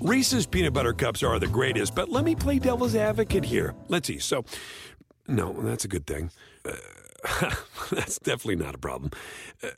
Reese's 0.00 0.46
peanut 0.46 0.72
butter 0.72 0.92
cups 0.92 1.24
are 1.24 1.38
the 1.40 1.48
greatest, 1.48 1.94
but 1.94 2.08
let 2.08 2.24
me 2.24 2.34
play 2.34 2.58
devil's 2.58 2.94
advocate 2.94 3.44
here. 3.44 3.74
Let's 3.88 4.06
see. 4.06 4.18
So, 4.18 4.44
no, 5.26 5.52
that's 5.52 5.84
a 5.84 5.88
good 5.88 6.06
thing. 6.06 6.30
Uh, 6.64 7.54
that's 7.90 8.18
definitely 8.20 8.56
not 8.64 8.76
a 8.76 8.78
problem. 8.78 9.10
Uh, 9.62 9.70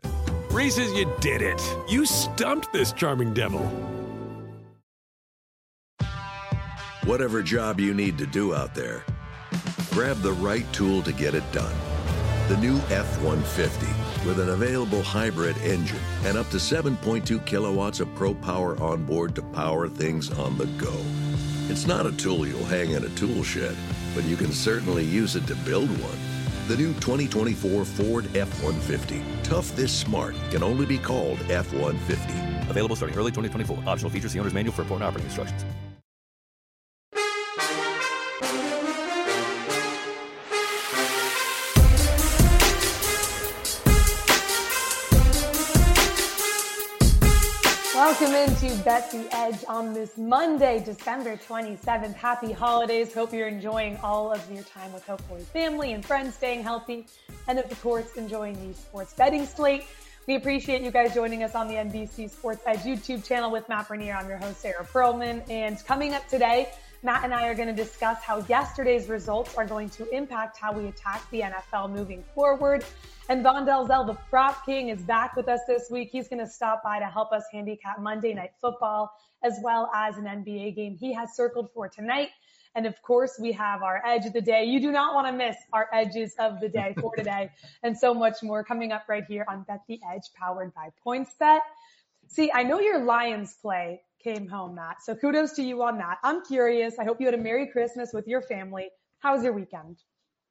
Reese's, 0.51 0.93
you 0.93 1.11
did 1.21 1.41
it. 1.41 1.61
You 1.89 2.05
stumped 2.05 2.71
this 2.73 2.93
charming 2.93 3.33
devil. 3.33 3.63
Whatever 7.05 7.43
job 7.43 7.81
you 7.81 7.95
need 7.95 8.19
to 8.19 8.27
do 8.27 8.55
out 8.55 8.75
there, 8.75 9.05
grab 9.91 10.21
the 10.21 10.33
right 10.33 10.71
tool 10.73 11.03
to 11.03 11.13
get 11.13 11.35
it 11.35 11.51
done. 11.51 11.75
The 12.49 12.59
new 12.59 12.77
F 12.91 13.23
150 13.23 13.87
with 14.27 14.39
an 14.39 14.51
available 14.51 15.03
hybrid 15.03 15.57
engine 15.59 15.99
and 16.25 16.37
up 16.37 16.49
to 16.51 16.57
7.2 16.57 17.45
kilowatts 17.47 18.01
of 18.01 18.15
pro 18.15 18.35
power 18.35 18.81
on 18.81 19.05
board 19.05 19.35
to 19.35 19.43
power 19.43 19.89
things 19.89 20.31
on 20.39 20.59
the 20.59 20.67
go. 20.67 20.95
It's 21.69 21.87
not 21.87 22.07
a 22.07 22.13
tool 22.13 22.47
you'll 22.47 22.65
hang 22.65 22.91
in 22.91 23.05
a 23.05 23.09
tool 23.11 23.43
shed, 23.43 23.77
but 24.15 24.25
you 24.25 24.37
can 24.37 24.53
certainly 24.53 25.05
use 25.05 25.37
it 25.37 25.47
to 25.47 25.55
build 25.57 25.89
one. 26.01 26.19
The 26.69 26.77
new 26.77 26.93
2024 26.95 27.85
Ford 27.85 28.37
F 28.37 28.63
150. 28.63 29.23
Tough 29.43 29.75
this 29.75 29.93
smart 29.93 30.35
can 30.51 30.63
only 30.63 30.87
be 30.87 30.99
called 30.99 31.39
F 31.51 31.73
150. 31.73 32.71
Available 32.71 32.97
starting 32.97 33.19
early 33.19 33.31
2024. 33.31 33.89
Optional 33.89 34.11
features, 34.11 34.33
the 34.33 34.39
owner's 34.39 34.55
manual 34.55 34.75
for 34.75 34.83
important 34.83 35.09
operating 35.09 35.27
instructions. 35.27 35.65
Welcome 48.01 48.35
into 48.35 48.75
Bet 48.83 49.11
the 49.11 49.29
Edge 49.31 49.63
on 49.69 49.93
this 49.93 50.17
Monday, 50.17 50.83
December 50.83 51.37
27th. 51.37 52.15
Happy 52.15 52.51
holidays. 52.51 53.13
Hope 53.13 53.31
you're 53.31 53.47
enjoying 53.47 53.99
all 53.99 54.33
of 54.33 54.51
your 54.51 54.63
time 54.65 54.91
with 54.95 55.05
hopefully 55.05 55.43
family 55.43 55.93
and 55.93 56.03
friends, 56.03 56.35
staying 56.35 56.63
healthy, 56.63 57.07
and 57.47 57.59
of 57.59 57.83
course, 57.83 58.15
enjoying 58.15 58.55
the 58.67 58.75
sports 58.75 59.13
betting 59.13 59.45
slate. 59.45 59.85
We 60.27 60.37
appreciate 60.37 60.81
you 60.81 60.91
guys 60.91 61.13
joining 61.13 61.43
us 61.43 61.55
on 61.55 61.69
the 61.69 61.75
NBC 61.75 62.31
Sports 62.31 62.63
Edge 62.65 62.79
YouTube 62.79 63.23
channel 63.23 63.51
with 63.51 63.69
Matt 63.69 63.87
Bernier. 63.87 64.15
I'm 64.15 64.31
your 64.31 64.39
host, 64.39 64.63
Sarah 64.63 64.83
Perlman. 64.83 65.43
And 65.51 65.85
coming 65.85 66.15
up 66.15 66.27
today, 66.27 66.73
Matt 67.03 67.25
and 67.25 67.33
I 67.33 67.47
are 67.47 67.55
going 67.55 67.75
to 67.75 67.75
discuss 67.75 68.23
how 68.23 68.45
yesterday's 68.47 69.09
results 69.09 69.55
are 69.55 69.65
going 69.65 69.89
to 69.91 70.07
impact 70.15 70.59
how 70.59 70.71
we 70.71 70.87
attack 70.87 71.23
the 71.31 71.41
NFL 71.41 71.91
moving 71.91 72.23
forward. 72.35 72.85
And 73.31 73.43
Vaughn 73.43 73.65
Dalzell, 73.67 74.07
the 74.07 74.19
prop 74.29 74.67
king, 74.67 74.91
is 74.91 75.01
back 75.01 75.35
with 75.35 75.49
us 75.49 75.61
this 75.67 75.89
week. 75.91 76.11
He's 76.13 76.29
going 76.29 76.45
to 76.45 76.47
stop 76.47 76.83
by 76.85 76.99
to 76.99 77.07
help 77.07 77.33
us 77.33 77.45
handicap 77.51 78.01
Monday 78.01 78.35
Night 78.35 78.51
Football 78.61 79.11
as 79.43 79.59
well 79.63 79.91
as 79.95 80.19
an 80.19 80.25
NBA 80.25 80.77
game 80.77 80.95
he 81.01 81.15
has 81.15 81.35
circled 81.35 81.71
for 81.73 81.89
tonight. 81.89 82.29
And 82.75 82.85
of 82.87 83.01
course, 83.01 83.39
we 83.41 83.53
have 83.53 83.83
our 83.83 84.03
edge 84.07 84.27
of 84.27 84.35
the 84.35 84.43
day. 84.43 84.65
You 84.65 84.79
do 84.79 84.93
not 84.93 85.15
want 85.15 85.27
to 85.27 85.33
miss 85.33 85.57
our 85.73 85.89
edges 85.95 86.35
of 86.39 86.61
the 86.61 86.69
day 86.69 86.95
for 87.01 87.17
today 87.17 87.51
and 87.83 87.97
so 87.97 88.13
much 88.13 88.43
more 88.43 88.63
coming 88.63 88.93
up 88.93 89.05
right 89.09 89.25
here 89.27 89.47
on 89.49 89.63
Bet 89.63 89.81
the 89.89 89.99
Edge 90.15 90.25
powered 90.39 90.75
by 90.75 90.91
PointsBet. 91.07 91.61
See, 92.29 92.53
I 92.53 92.63
know 92.63 92.79
your 92.79 93.03
Lions 93.05 93.57
play 93.63 94.03
came 94.23 94.49
home, 94.49 94.75
Matt. 94.75 95.03
So 95.03 95.15
kudos 95.15 95.53
to 95.53 95.63
you 95.63 95.83
on 95.83 95.99
that. 95.99 96.19
I'm 96.23 96.45
curious. 96.45 96.99
I 96.99 97.05
hope 97.05 97.21
you 97.21 97.27
had 97.27 97.35
a 97.35 97.43
Merry 97.43 97.69
Christmas 97.69 98.11
with 98.13 98.27
your 98.27 98.43
family. 98.43 98.89
How 99.21 99.35
was 99.35 99.45
your 99.45 99.53
weekend? 99.53 99.99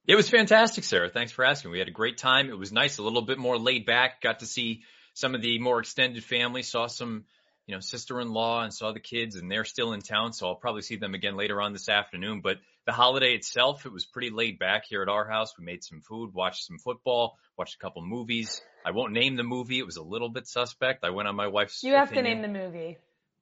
It 0.08 0.16
was 0.16 0.30
fantastic, 0.30 0.84
Sarah. 0.84 1.10
Thanks 1.10 1.32
for 1.32 1.46
asking. 1.46 1.72
We 1.72 1.80
had 1.80 1.88
a 1.88 1.92
great 1.92 2.18
time. 2.18 2.50
It 2.50 2.58
was 2.58 2.72
nice, 2.72 2.98
a 2.98 3.04
little 3.04 3.22
bit 3.22 3.38
more 3.38 3.58
laid 3.58 3.86
back. 3.86 4.22
Got 4.22 4.40
to 4.40 4.46
see 4.46 4.84
some 5.14 5.36
of 5.36 5.42
the 5.42 5.60
more 5.60 5.80
extended 5.80 6.24
family. 6.24 6.64
Saw 6.64 6.88
some, 6.88 7.26
you 7.68 7.76
know, 7.76 7.80
sister-in-law 7.80 8.64
and 8.64 8.74
saw 8.74 8.92
the 8.92 9.00
kids, 9.00 9.36
and 9.36 9.52
they're 9.52 9.66
still 9.66 9.94
in 9.94 10.02
town, 10.02 10.34
so 10.34 10.48
I'll 10.48 10.56
probably 10.56 10.82
see 10.82 10.96
them 10.96 11.14
again 11.14 11.38
later 11.38 11.62
on 11.62 11.74
this 11.74 11.90
afternoon. 11.90 12.42
But 12.42 12.58
the 12.86 12.92
holiday 12.92 13.34
itself, 13.34 13.86
it 13.86 13.92
was 13.92 14.06
pretty 14.06 14.32
laid 14.32 14.58
back 14.58 14.86
here 14.88 15.04
at 15.04 15.10
our 15.10 15.30
house. 15.30 15.54
We 15.60 15.66
made 15.66 15.84
some 15.84 16.02
food, 16.02 16.34
watched 16.34 16.66
some 16.66 16.80
football, 16.80 17.38
watched 17.58 17.76
a 17.76 17.80
couple 17.80 18.02
movies. 18.04 18.62
I 18.84 18.92
won't 18.92 19.14
name 19.14 19.36
the 19.36 19.44
movie; 19.44 19.78
it 19.78 19.86
was 19.86 19.98
a 19.98 20.04
little 20.04 20.30
bit 20.30 20.48
suspect. 20.48 21.04
I 21.04 21.12
went 21.12 21.28
on 21.28 21.36
my 21.36 21.48
wife's. 21.48 21.84
You 21.84 21.94
have 21.94 22.12
opinion. 22.12 22.42
to 22.42 22.48
name 22.48 22.54
the 22.54 22.60
movie. 22.60 22.98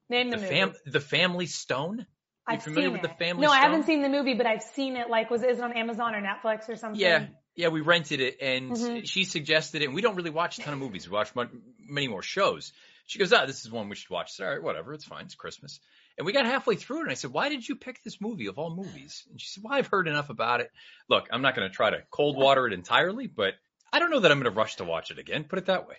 Name 0.10 0.30
the, 0.30 0.38
the 0.38 0.42
movie. 0.44 0.56
Fam- 0.56 0.74
the 0.86 1.00
Family 1.00 1.46
Stone. 1.48 2.00
You 2.00 2.06
I've 2.48 2.64
familiar 2.64 2.88
seen 2.88 2.94
with 2.94 3.04
it. 3.04 3.10
the 3.10 3.16
Family 3.26 3.26
Stone? 3.28 3.42
No, 3.42 3.48
Stone? 3.50 3.58
I 3.58 3.62
haven't 3.64 3.84
seen 3.86 4.02
the 4.02 4.10
movie, 4.10 4.34
but 4.36 4.46
I've 4.46 4.64
seen 4.64 4.96
it. 4.96 5.10
Like, 5.10 5.30
was 5.30 5.44
is 5.44 5.58
it 5.58 5.64
on 5.64 5.74
Amazon 5.74 6.16
or 6.16 6.22
Netflix 6.22 6.70
or 6.70 6.78
something? 6.78 7.00
Yeah, 7.00 7.26
yeah, 7.56 7.68
we 7.70 7.82
rented 7.82 8.22
it, 8.22 8.38
and 8.42 8.72
Mhm. 8.72 9.08
she 9.08 9.26
suggested 9.26 9.82
it. 9.82 9.86
And 9.86 9.94
we 9.96 10.02
don't 10.02 10.16
really 10.16 10.30
watch 10.30 10.58
a 10.58 10.62
ton 10.62 10.74
of 10.74 10.80
movies. 10.80 11.10
We 11.10 11.14
watch 11.14 11.36
mon- 11.36 11.62
many 11.80 12.08
more 12.08 12.22
shows. 12.22 12.72
She 13.06 13.20
goes, 13.20 13.34
"Ah, 13.34 13.46
this 13.46 13.66
is 13.66 13.72
one 13.72 13.90
we 13.90 13.96
should 13.96 14.10
watch." 14.10 14.28
I 14.28 14.32
said, 14.32 14.44
All 14.46 14.54
right, 14.54 14.64
whatever, 14.64 14.94
it's 14.94 15.06
fine. 15.06 15.26
It's 15.26 15.36
Christmas. 15.36 15.80
And 16.18 16.26
we 16.26 16.34
got 16.34 16.46
halfway 16.46 16.76
through 16.76 17.00
it, 17.00 17.02
and 17.04 17.12
I 17.12 17.16
said, 17.16 17.32
"Why 17.34 17.50
did 17.50 17.68
you 17.68 17.76
pick 17.76 18.02
this 18.04 18.22
movie 18.22 18.48
of 18.48 18.58
all 18.58 18.74
movies?" 18.74 19.26
And 19.30 19.40
she 19.42 19.48
said, 19.48 19.64
"Well, 19.64 19.74
I've 19.74 19.88
heard 19.88 20.08
enough 20.08 20.30
about 20.30 20.62
it. 20.62 20.72
Look, 21.10 21.28
I'm 21.32 21.42
not 21.42 21.56
going 21.56 21.70
to 21.70 21.74
try 21.76 21.90
to 21.90 22.04
cold 22.12 22.38
water 22.38 22.66
it 22.68 22.74
entirely, 22.74 23.28
but 23.28 23.56
I 23.92 24.00
don't 24.00 24.10
know 24.12 24.20
that 24.22 24.32
I'm 24.32 24.40
going 24.40 24.52
to 24.54 24.58
rush 24.58 24.76
to 24.78 24.84
watch 24.86 25.12
it 25.12 25.20
again. 25.20 25.44
Put 25.44 25.60
it 25.60 25.66
that 25.66 25.88
way." 25.88 25.96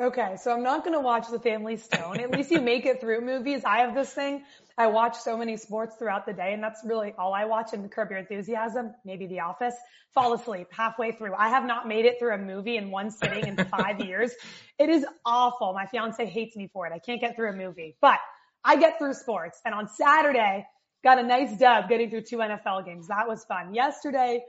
Okay, 0.00 0.34
so 0.42 0.52
I'm 0.52 0.64
not 0.64 0.82
going 0.82 0.94
to 0.94 1.00
watch 1.00 1.28
The 1.30 1.38
Family 1.38 1.76
Stone. 1.76 2.18
At 2.18 2.32
least 2.32 2.50
you 2.50 2.60
make 2.60 2.84
it 2.84 3.00
through 3.00 3.20
movies. 3.20 3.62
I 3.64 3.78
have 3.78 3.94
this 3.94 4.12
thing. 4.12 4.42
I 4.76 4.88
watch 4.88 5.16
so 5.16 5.36
many 5.36 5.56
sports 5.56 5.94
throughout 5.96 6.26
the 6.26 6.32
day, 6.32 6.52
and 6.52 6.60
that's 6.60 6.80
really 6.84 7.14
all 7.16 7.32
I 7.32 7.44
watch. 7.44 7.72
And 7.74 7.88
Curb 7.88 8.10
Your 8.10 8.18
Enthusiasm, 8.18 8.92
maybe 9.04 9.28
The 9.28 9.38
Office. 9.38 9.76
Fall 10.12 10.32
asleep 10.32 10.66
halfway 10.72 11.12
through. 11.12 11.34
I 11.34 11.48
have 11.48 11.64
not 11.64 11.86
made 11.86 12.06
it 12.06 12.18
through 12.18 12.34
a 12.34 12.38
movie 12.38 12.76
in 12.76 12.90
one 12.90 13.08
sitting 13.12 13.46
in 13.46 13.56
five 13.66 14.00
years. 14.04 14.32
It 14.80 14.88
is 14.88 15.06
awful. 15.24 15.72
My 15.74 15.86
fiance 15.86 16.26
hates 16.26 16.56
me 16.56 16.68
for 16.72 16.88
it. 16.88 16.92
I 16.92 16.98
can't 16.98 17.20
get 17.20 17.36
through 17.36 17.50
a 17.50 17.56
movie, 17.56 17.96
but 18.00 18.18
I 18.64 18.74
get 18.74 18.98
through 18.98 19.14
sports. 19.14 19.60
And 19.64 19.76
on 19.76 19.86
Saturday, 19.86 20.66
got 21.04 21.20
a 21.20 21.22
nice 21.22 21.56
dub 21.56 21.88
getting 21.88 22.10
through 22.10 22.22
two 22.22 22.38
NFL 22.38 22.84
games. 22.84 23.06
That 23.06 23.28
was 23.28 23.44
fun. 23.44 23.74
Yesterday, 23.74 24.42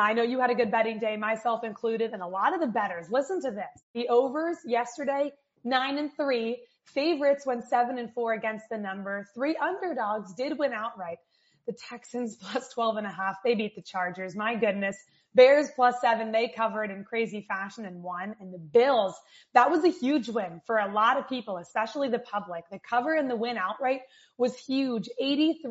I 0.00 0.12
know 0.12 0.22
you 0.22 0.40
had 0.40 0.50
a 0.50 0.54
good 0.54 0.72
betting 0.72 0.98
day, 0.98 1.16
myself 1.16 1.62
included, 1.62 2.12
and 2.12 2.22
a 2.22 2.26
lot 2.26 2.52
of 2.52 2.60
the 2.60 2.66
betters. 2.66 3.06
Listen 3.10 3.40
to 3.42 3.50
this. 3.52 3.82
The 3.94 4.08
overs 4.08 4.56
yesterday, 4.66 5.32
nine 5.62 5.98
and 5.98 6.10
three. 6.16 6.62
Favorites 6.86 7.46
went 7.46 7.64
seven 7.64 7.98
and 7.98 8.12
four 8.12 8.32
against 8.32 8.68
the 8.70 8.76
number. 8.76 9.28
Three 9.34 9.56
underdogs 9.56 10.34
did 10.34 10.58
win 10.58 10.72
outright. 10.72 11.18
The 11.66 11.74
Texans 11.88 12.36
plus 12.40 12.68
12 12.70 12.96
and 12.96 13.06
a 13.06 13.10
half. 13.10 13.36
They 13.44 13.54
beat 13.54 13.76
the 13.76 13.82
Chargers. 13.82 14.34
My 14.34 14.56
goodness. 14.56 14.96
Bears 15.36 15.68
plus 15.74 16.00
seven. 16.00 16.32
They 16.32 16.48
covered 16.48 16.90
in 16.90 17.04
crazy 17.04 17.44
fashion 17.48 17.84
and 17.84 18.02
won. 18.02 18.34
And 18.40 18.52
the 18.52 18.58
Bills, 18.58 19.14
that 19.52 19.70
was 19.70 19.84
a 19.84 19.88
huge 19.88 20.28
win 20.28 20.60
for 20.66 20.78
a 20.78 20.92
lot 20.92 21.18
of 21.18 21.28
people, 21.28 21.58
especially 21.58 22.08
the 22.08 22.18
public. 22.18 22.64
The 22.70 22.80
cover 22.80 23.14
and 23.14 23.30
the 23.30 23.36
win 23.36 23.58
outright 23.58 24.00
was 24.38 24.56
huge. 24.56 25.08
83% 25.22 25.62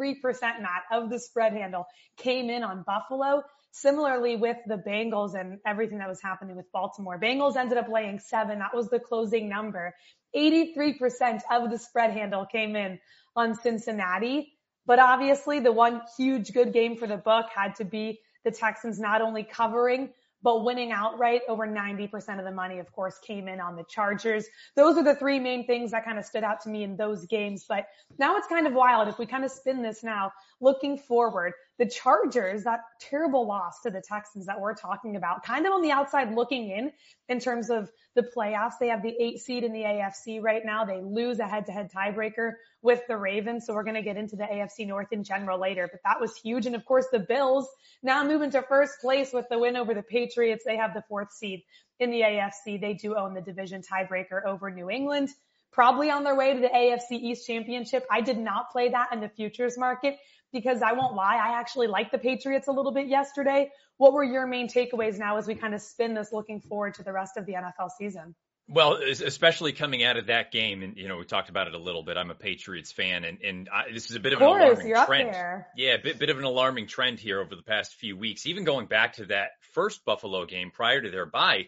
Matt 0.41 0.83
of 0.91 1.09
the 1.09 1.19
spread 1.19 1.53
handle 1.53 1.85
came 2.17 2.49
in 2.49 2.63
on 2.63 2.83
Buffalo. 2.83 3.43
Similarly 3.75 4.35
with 4.35 4.57
the 4.67 4.77
Bengals 4.77 5.33
and 5.33 5.57
everything 5.65 5.97
that 5.97 6.07
was 6.07 6.21
happening 6.21 6.55
with 6.55 6.71
Baltimore. 6.71 7.19
Bengals 7.19 7.55
ended 7.55 7.79
up 7.79 7.89
laying 7.89 8.19
seven. 8.19 8.59
That 8.59 8.75
was 8.75 8.87
the 8.89 8.99
closing 8.99 9.49
number. 9.49 9.95
83% 10.35 11.41
of 11.49 11.71
the 11.71 11.79
spread 11.79 12.11
handle 12.11 12.45
came 12.45 12.75
in 12.75 12.99
on 13.35 13.55
Cincinnati. 13.55 14.53
But 14.85 14.99
obviously 14.99 15.59
the 15.59 15.71
one 15.71 16.01
huge 16.15 16.53
good 16.53 16.71
game 16.71 16.97
for 16.97 17.07
the 17.07 17.17
book 17.17 17.47
had 17.53 17.73
to 17.77 17.83
be 17.83 18.19
the 18.43 18.51
Texans 18.51 18.99
not 18.99 19.21
only 19.21 19.43
covering, 19.43 20.09
but 20.43 20.65
winning 20.65 20.91
outright 20.91 21.41
over 21.47 21.65
90% 21.65 22.37
of 22.37 22.45
the 22.45 22.51
money, 22.51 22.79
of 22.79 22.91
course, 22.91 23.17
came 23.19 23.47
in 23.47 23.61
on 23.61 23.77
the 23.77 23.85
Chargers. 23.89 24.45
Those 24.75 24.97
are 24.97 25.03
the 25.03 25.15
three 25.15 25.39
main 25.39 25.65
things 25.65 25.91
that 25.91 26.03
kind 26.03 26.19
of 26.19 26.25
stood 26.25 26.43
out 26.43 26.61
to 26.61 26.69
me 26.69 26.83
in 26.83 26.97
those 26.97 27.25
games. 27.25 27.65
But 27.67 27.87
now 28.19 28.35
it's 28.35 28.47
kind 28.47 28.67
of 28.67 28.73
wild. 28.73 29.07
If 29.07 29.17
we 29.17 29.25
kind 29.25 29.45
of 29.45 29.51
spin 29.51 29.81
this 29.81 30.03
now, 30.03 30.33
looking 30.59 30.97
forward, 30.97 31.53
the 31.79 31.87
Chargers, 31.87 32.65
that 32.65 32.81
terrible 32.99 33.47
loss 33.47 33.81
to 33.81 33.89
the 33.89 34.01
Texans 34.01 34.45
that 34.45 34.61
we're 34.61 34.75
talking 34.75 35.15
about, 35.15 35.43
kind 35.43 35.65
of 35.65 35.73
on 35.73 35.81
the 35.81 35.91
outside 35.91 36.33
looking 36.35 36.69
in, 36.69 36.91
in 37.27 37.39
terms 37.39 37.69
of 37.69 37.89
the 38.15 38.21
playoffs. 38.21 38.73
They 38.79 38.89
have 38.89 39.01
the 39.01 39.15
eight 39.19 39.39
seed 39.39 39.63
in 39.63 39.73
the 39.73 39.81
AFC 39.81 40.41
right 40.41 40.63
now. 40.63 40.85
They 40.85 41.01
lose 41.01 41.39
a 41.39 41.47
head 41.47 41.65
to 41.65 41.71
head 41.71 41.91
tiebreaker 41.91 42.53
with 42.83 43.01
the 43.07 43.17
Ravens. 43.17 43.65
So 43.65 43.73
we're 43.73 43.83
going 43.83 43.95
to 43.95 44.03
get 44.03 44.17
into 44.17 44.35
the 44.35 44.43
AFC 44.43 44.87
North 44.87 45.11
in 45.11 45.23
general 45.23 45.59
later, 45.59 45.89
but 45.91 46.01
that 46.05 46.21
was 46.21 46.35
huge. 46.35 46.67
And 46.67 46.75
of 46.75 46.85
course, 46.85 47.07
the 47.11 47.19
Bills 47.19 47.67
now 48.03 48.23
moving 48.23 48.51
to 48.51 48.61
first 48.61 49.01
place 49.01 49.33
with 49.33 49.47
the 49.49 49.57
win 49.57 49.75
over 49.75 49.95
the 49.95 50.03
Patriots. 50.03 50.63
They 50.65 50.77
have 50.77 50.93
the 50.93 51.03
fourth 51.09 51.31
seed 51.31 51.63
in 51.99 52.11
the 52.11 52.21
AFC. 52.21 52.79
They 52.79 52.93
do 52.93 53.15
own 53.15 53.33
the 53.33 53.41
division 53.41 53.81
tiebreaker 53.81 54.45
over 54.45 54.69
New 54.69 54.91
England. 54.91 55.29
Probably 55.71 56.11
on 56.11 56.23
their 56.23 56.35
way 56.35 56.53
to 56.53 56.59
the 56.59 56.67
AFC 56.67 57.19
East 57.19 57.47
championship. 57.47 58.05
I 58.11 58.21
did 58.21 58.37
not 58.37 58.69
play 58.71 58.89
that 58.89 59.11
in 59.11 59.21
the 59.21 59.29
futures 59.29 59.75
market 59.75 60.19
because 60.53 60.81
I 60.81 60.93
won't 60.93 61.15
lie. 61.15 61.35
I 61.35 61.59
actually 61.59 61.87
liked 61.87 62.11
the 62.11 62.17
Patriots 62.17 62.67
a 62.67 62.71
little 62.71 62.93
bit 62.93 63.07
yesterday. 63.07 63.71
What 63.97 64.13
were 64.13 64.23
your 64.23 64.47
main 64.47 64.69
takeaways 64.69 65.17
now 65.19 65.37
as 65.37 65.47
we 65.47 65.55
kind 65.55 65.73
of 65.73 65.81
spin 65.81 66.13
this 66.13 66.31
looking 66.31 66.61
forward 66.61 66.93
to 66.95 67.03
the 67.03 67.11
rest 67.11 67.35
of 67.35 67.45
the 67.45 67.53
NFL 67.53 67.89
season? 67.97 68.35
Well, 68.69 68.93
especially 69.03 69.73
coming 69.73 70.05
out 70.05 70.15
of 70.15 70.27
that 70.27 70.51
game, 70.51 70.83
and 70.83 70.95
you 70.95 71.09
know, 71.09 71.17
we 71.17 71.25
talked 71.25 71.49
about 71.49 71.67
it 71.67 71.73
a 71.73 71.77
little 71.77 72.01
bit. 72.01 72.15
I'm 72.15 72.31
a 72.31 72.35
Patriots 72.35 72.93
fan, 72.93 73.25
and 73.25 73.41
and 73.41 73.69
I, 73.69 73.91
this 73.91 74.09
is 74.09 74.15
a 74.15 74.21
bit 74.21 74.31
of, 74.31 74.41
Of 74.41 74.43
an 74.43 74.61
alarming 74.61 75.05
trend. 75.05 75.33
there. 75.33 75.67
Yeah, 75.75 75.95
a 75.95 76.01
bit, 76.01 76.17
bit 76.17 76.29
of 76.29 76.37
an 76.37 76.45
alarming 76.45 76.87
trend 76.87 77.19
here 77.19 77.41
over 77.41 77.55
the 77.57 77.63
past 77.63 77.95
few 77.95 78.15
weeks. 78.15 78.45
Even 78.45 78.63
going 78.63 78.85
back 78.85 79.13
to 79.15 79.25
that 79.25 79.49
first 79.73 80.05
Buffalo 80.05 80.45
game 80.45 80.71
prior 80.71 81.01
to 81.01 81.11
their 81.11 81.25
bye, 81.25 81.67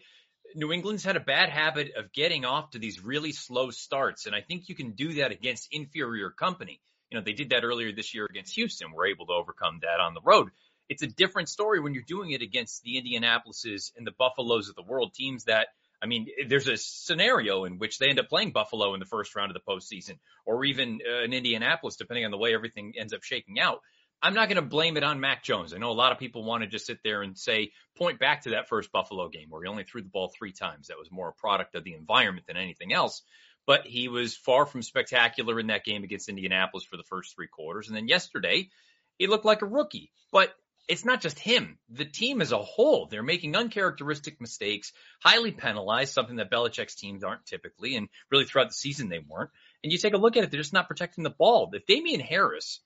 New 0.55 0.71
England's 0.71 1.03
had 1.03 1.17
a 1.17 1.19
bad 1.21 1.49
habit 1.49 1.91
of 1.97 2.13
getting 2.13 2.45
off 2.45 2.71
to 2.71 2.79
these 2.79 3.03
really 3.03 3.33
slow 3.33 3.71
starts. 3.71 4.25
And 4.25 4.33
I 4.33 4.39
think 4.39 4.69
you 4.69 4.75
can 4.75 4.91
do 4.91 5.15
that 5.15 5.31
against 5.31 5.67
inferior 5.71 6.29
company. 6.29 6.79
Know, 7.15 7.21
they 7.21 7.33
did 7.33 7.49
that 7.49 7.63
earlier 7.63 7.91
this 7.91 8.13
year 8.13 8.27
against 8.29 8.53
Houston. 8.55 8.91
We're 8.91 9.07
able 9.07 9.25
to 9.27 9.33
overcome 9.33 9.79
that 9.81 9.99
on 9.99 10.13
the 10.13 10.21
road. 10.21 10.49
It's 10.87 11.01
a 11.01 11.07
different 11.07 11.49
story 11.49 11.79
when 11.79 11.93
you're 11.93 12.03
doing 12.03 12.31
it 12.31 12.41
against 12.41 12.83
the 12.83 13.01
Indianapolises 13.01 13.91
and 13.97 14.05
the 14.05 14.11
Buffaloes 14.11 14.69
of 14.69 14.75
the 14.75 14.83
world, 14.83 15.13
teams 15.13 15.45
that, 15.45 15.69
I 16.03 16.05
mean, 16.05 16.27
there's 16.47 16.67
a 16.67 16.77
scenario 16.77 17.65
in 17.65 17.79
which 17.79 17.97
they 17.97 18.09
end 18.09 18.19
up 18.19 18.29
playing 18.29 18.51
Buffalo 18.51 18.93
in 18.93 18.99
the 18.99 19.05
first 19.07 19.35
round 19.35 19.49
of 19.49 19.55
the 19.55 19.71
postseason, 19.71 20.19
or 20.45 20.63
even 20.65 20.99
uh, 21.09 21.23
in 21.23 21.33
Indianapolis, 21.33 21.95
depending 21.95 22.25
on 22.25 22.31
the 22.31 22.37
way 22.37 22.53
everything 22.53 22.93
ends 22.99 23.13
up 23.13 23.23
shaking 23.23 23.59
out. 23.59 23.79
I'm 24.21 24.33
not 24.33 24.47
going 24.47 24.61
to 24.61 24.67
blame 24.67 24.97
it 24.97 25.03
on 25.03 25.19
Mac 25.19 25.43
Jones. 25.43 25.73
I 25.73 25.77
know 25.77 25.91
a 25.91 25.93
lot 25.93 26.11
of 26.11 26.19
people 26.19 26.43
want 26.43 26.63
to 26.63 26.69
just 26.69 26.85
sit 26.85 26.99
there 27.03 27.21
and 27.21 27.37
say, 27.37 27.71
point 27.97 28.19
back 28.19 28.43
to 28.43 28.51
that 28.51 28.69
first 28.69 28.91
Buffalo 28.91 29.29
game 29.29 29.49
where 29.49 29.61
he 29.63 29.69
only 29.69 29.83
threw 29.83 30.01
the 30.01 30.09
ball 30.09 30.31
three 30.37 30.51
times. 30.51 30.87
That 30.87 30.97
was 30.97 31.11
more 31.11 31.29
a 31.29 31.33
product 31.33 31.75
of 31.75 31.83
the 31.83 31.93
environment 31.93 32.47
than 32.47 32.57
anything 32.57 32.93
else. 32.93 33.23
But 33.67 33.85
he 33.85 34.07
was 34.07 34.35
far 34.35 34.65
from 34.65 34.83
spectacular 34.83 35.59
in 35.59 35.67
that 35.67 35.83
game 35.83 36.03
against 36.03 36.29
Indianapolis 36.29 36.85
for 36.85 36.97
the 36.97 37.03
first 37.03 37.35
three 37.35 37.47
quarters. 37.47 37.87
And 37.87 37.97
then 37.97 38.07
yesterday, 38.07 38.69
he 39.17 39.27
looked 39.27 39.45
like 39.45 39.61
a 39.61 39.67
rookie. 39.67 40.11
But 40.31 40.53
it's 40.87 41.05
not 41.05 41.21
just 41.21 41.39
him. 41.39 41.77
The 41.89 42.05
team 42.05 42.41
as 42.41 42.51
a 42.51 42.57
whole, 42.57 43.07
they're 43.07 43.23
making 43.23 43.55
uncharacteristic 43.55 44.39
mistakes, 44.39 44.93
highly 45.23 45.51
penalized, 45.51 46.13
something 46.13 46.35
that 46.35 46.51
Belichick's 46.51 46.95
teams 46.95 47.23
aren't 47.23 47.45
typically, 47.45 47.95
and 47.95 48.07
really 48.29 48.45
throughout 48.45 48.67
the 48.67 48.75
season 48.75 49.09
they 49.09 49.19
weren't. 49.19 49.49
And 49.83 49.91
you 49.91 49.97
take 49.97 50.13
a 50.13 50.17
look 50.17 50.37
at 50.37 50.43
it, 50.43 50.51
they're 50.51 50.59
just 50.59 50.73
not 50.73 50.87
protecting 50.87 51.23
the 51.23 51.29
ball. 51.31 51.69
If 51.73 51.85
Damien 51.85 52.19
Harris 52.19 52.81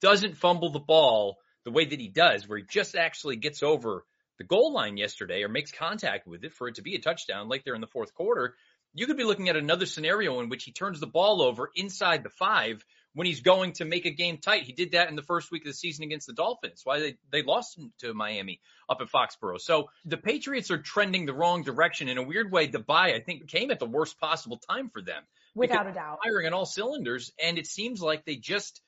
doesn't 0.00 0.36
fumble 0.36 0.70
the 0.70 0.80
ball 0.80 1.38
the 1.64 1.70
way 1.70 1.84
that 1.84 2.00
he 2.00 2.08
does, 2.08 2.48
where 2.48 2.58
he 2.58 2.64
just 2.68 2.94
actually 2.94 3.36
gets 3.36 3.62
over 3.62 4.04
the 4.38 4.44
goal 4.44 4.72
line 4.72 4.96
yesterday 4.96 5.42
or 5.42 5.48
makes 5.48 5.70
contact 5.70 6.26
with 6.26 6.44
it 6.44 6.52
for 6.52 6.68
it 6.68 6.76
to 6.76 6.82
be 6.82 6.94
a 6.94 7.00
touchdown 7.00 7.48
like 7.48 7.64
there 7.64 7.74
in 7.74 7.82
the 7.82 7.86
fourth 7.86 8.14
quarter, 8.14 8.54
you 8.94 9.06
could 9.06 9.16
be 9.16 9.24
looking 9.24 9.48
at 9.48 9.56
another 9.56 9.86
scenario 9.86 10.40
in 10.40 10.48
which 10.48 10.64
he 10.64 10.72
turns 10.72 11.00
the 11.00 11.06
ball 11.06 11.42
over 11.42 11.70
inside 11.74 12.22
the 12.22 12.30
five 12.30 12.84
when 13.14 13.26
he's 13.26 13.40
going 13.40 13.72
to 13.72 13.84
make 13.84 14.06
a 14.06 14.10
game 14.10 14.38
tight. 14.38 14.62
He 14.62 14.72
did 14.72 14.92
that 14.92 15.08
in 15.08 15.16
the 15.16 15.22
first 15.22 15.50
week 15.50 15.62
of 15.62 15.68
the 15.68 15.74
season 15.74 16.04
against 16.04 16.26
the 16.26 16.32
Dolphins. 16.32 16.82
Why 16.84 17.00
they, 17.00 17.16
they 17.32 17.42
lost 17.42 17.80
to 18.00 18.14
Miami 18.14 18.60
up 18.88 19.00
at 19.00 19.08
Foxborough. 19.08 19.60
So 19.60 19.90
the 20.04 20.16
Patriots 20.16 20.70
are 20.70 20.78
trending 20.78 21.26
the 21.26 21.34
wrong 21.34 21.62
direction 21.62 22.08
in 22.08 22.18
a 22.18 22.22
weird 22.22 22.52
way. 22.52 22.66
The 22.66 22.78
buy, 22.78 23.14
I 23.14 23.20
think, 23.20 23.48
came 23.48 23.70
at 23.70 23.80
the 23.80 23.86
worst 23.86 24.18
possible 24.20 24.58
time 24.58 24.90
for 24.90 25.02
them. 25.02 25.22
Without 25.54 25.88
a 25.88 25.92
doubt. 25.92 26.18
Firing 26.22 26.46
on 26.46 26.54
all 26.54 26.66
cylinders. 26.66 27.32
And 27.42 27.58
it 27.58 27.66
seems 27.66 28.00
like 28.00 28.24
they 28.24 28.36
just 28.36 28.80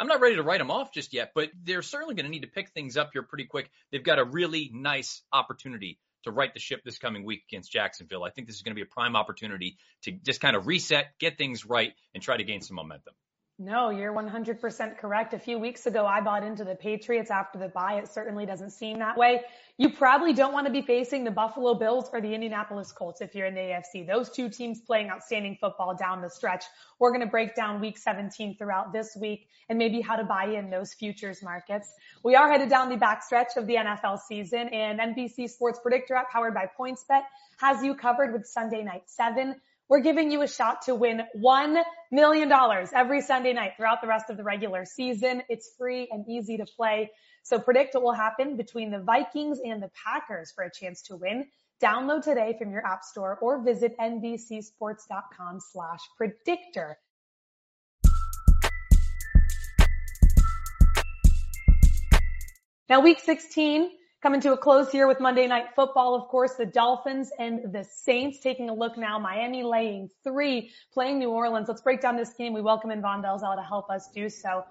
I'm 0.00 0.06
not 0.06 0.20
ready 0.20 0.36
to 0.36 0.44
write 0.44 0.58
them 0.58 0.70
off 0.70 0.92
just 0.92 1.12
yet, 1.12 1.32
but 1.34 1.50
they're 1.64 1.82
certainly 1.82 2.14
going 2.14 2.26
to 2.26 2.30
need 2.30 2.42
to 2.42 2.48
pick 2.48 2.70
things 2.70 2.96
up 2.96 3.10
here 3.12 3.22
pretty 3.22 3.46
quick. 3.46 3.68
They've 3.90 4.02
got 4.02 4.20
a 4.20 4.24
really 4.24 4.70
nice 4.72 5.22
opportunity 5.32 5.98
to 6.24 6.30
right 6.30 6.52
the 6.52 6.60
ship 6.60 6.82
this 6.84 6.98
coming 6.98 7.24
week 7.24 7.44
against 7.50 7.70
Jacksonville. 7.72 8.24
I 8.24 8.30
think 8.30 8.46
this 8.46 8.56
is 8.56 8.62
going 8.62 8.72
to 8.72 8.76
be 8.76 8.82
a 8.82 8.92
prime 8.92 9.16
opportunity 9.16 9.78
to 10.02 10.12
just 10.12 10.40
kind 10.40 10.56
of 10.56 10.66
reset, 10.66 11.06
get 11.18 11.38
things 11.38 11.64
right, 11.64 11.92
and 12.14 12.22
try 12.22 12.36
to 12.36 12.44
gain 12.44 12.60
some 12.60 12.76
momentum. 12.76 13.14
No, 13.60 13.90
you're 13.90 14.12
100% 14.12 14.98
correct. 14.98 15.34
A 15.34 15.38
few 15.38 15.58
weeks 15.58 15.86
ago, 15.86 16.06
I 16.06 16.20
bought 16.20 16.44
into 16.44 16.62
the 16.62 16.76
Patriots 16.76 17.28
after 17.28 17.58
the 17.58 17.66
bye. 17.66 17.94
It 17.94 18.06
certainly 18.06 18.46
doesn't 18.46 18.70
seem 18.70 19.00
that 19.00 19.16
way. 19.16 19.40
You 19.78 19.90
probably 19.90 20.32
don't 20.32 20.52
want 20.52 20.68
to 20.68 20.72
be 20.72 20.80
facing 20.80 21.24
the 21.24 21.32
Buffalo 21.32 21.74
Bills 21.74 22.08
or 22.12 22.20
the 22.20 22.32
Indianapolis 22.32 22.92
Colts 22.92 23.20
if 23.20 23.34
you're 23.34 23.46
in 23.46 23.54
the 23.54 23.60
AFC. 23.60 24.06
Those 24.06 24.30
two 24.30 24.48
teams 24.48 24.80
playing 24.80 25.10
outstanding 25.10 25.58
football 25.60 25.96
down 25.96 26.22
the 26.22 26.30
stretch. 26.30 26.66
We're 27.00 27.10
going 27.10 27.22
to 27.22 27.26
break 27.26 27.56
down 27.56 27.80
week 27.80 27.98
17 27.98 28.56
throughout 28.56 28.92
this 28.92 29.16
week 29.20 29.48
and 29.68 29.76
maybe 29.76 30.00
how 30.00 30.14
to 30.14 30.24
buy 30.24 30.44
in 30.44 30.70
those 30.70 30.94
futures 30.94 31.42
markets. 31.42 31.92
We 32.22 32.36
are 32.36 32.48
headed 32.48 32.68
down 32.68 32.90
the 32.90 32.96
backstretch 32.96 33.56
of 33.56 33.66
the 33.66 33.74
NFL 33.74 34.20
season 34.20 34.68
and 34.68 35.00
NBC 35.00 35.50
Sports 35.50 35.80
Predictor 35.82 36.14
app 36.14 36.30
powered 36.30 36.54
by 36.54 36.70
PointsBet 36.78 37.22
has 37.58 37.82
you 37.82 37.96
covered 37.96 38.32
with 38.32 38.46
Sunday 38.46 38.84
night 38.84 39.02
seven 39.06 39.56
we're 39.88 40.00
giving 40.00 40.30
you 40.30 40.42
a 40.42 40.48
shot 40.48 40.82
to 40.82 40.94
win 40.94 41.22
$1 41.36 41.82
million 42.12 42.52
every 42.94 43.22
Sunday 43.22 43.54
night 43.54 43.72
throughout 43.76 44.02
the 44.02 44.06
rest 44.06 44.28
of 44.28 44.36
the 44.36 44.44
regular 44.44 44.84
season. 44.84 45.42
It's 45.48 45.70
free 45.78 46.08
and 46.10 46.28
easy 46.28 46.58
to 46.58 46.66
play. 46.66 47.10
So 47.42 47.58
predict 47.58 47.94
what 47.94 48.02
will 48.02 48.12
happen 48.12 48.56
between 48.56 48.90
the 48.90 48.98
Vikings 48.98 49.60
and 49.64 49.82
the 49.82 49.90
Packers 50.04 50.52
for 50.54 50.64
a 50.64 50.70
chance 50.70 51.02
to 51.04 51.16
win. 51.16 51.46
Download 51.82 52.22
today 52.22 52.54
from 52.58 52.70
your 52.70 52.86
app 52.86 53.02
store 53.02 53.38
or 53.40 53.62
visit 53.62 53.96
nbcsports.com 53.98 55.60
slash 55.60 56.00
predictor. 56.16 56.98
Now 62.90 63.00
week 63.00 63.20
16 63.20 63.90
Coming 64.20 64.40
to 64.40 64.52
a 64.52 64.56
close 64.56 64.90
here 64.90 65.06
with 65.06 65.20
Monday 65.20 65.46
Night 65.46 65.66
Football, 65.76 66.16
of 66.16 66.26
course, 66.26 66.54
the 66.54 66.66
Dolphins 66.66 67.30
and 67.38 67.72
the 67.72 67.84
Saints 67.84 68.40
taking 68.40 68.68
a 68.68 68.74
look 68.74 68.98
now. 68.98 69.16
Miami 69.16 69.62
laying 69.62 70.10
three, 70.24 70.72
playing 70.92 71.20
New 71.20 71.30
Orleans. 71.30 71.68
Let's 71.68 71.82
break 71.82 72.00
down 72.00 72.16
this 72.16 72.32
game. 72.32 72.52
We 72.52 72.60
welcome 72.60 72.90
in 72.90 73.00
Vaughn 73.00 73.22
Dalzell 73.22 73.54
to 73.54 73.62
help 73.62 73.90
us 73.90 74.08
do 74.12 74.28
so. 74.28 74.64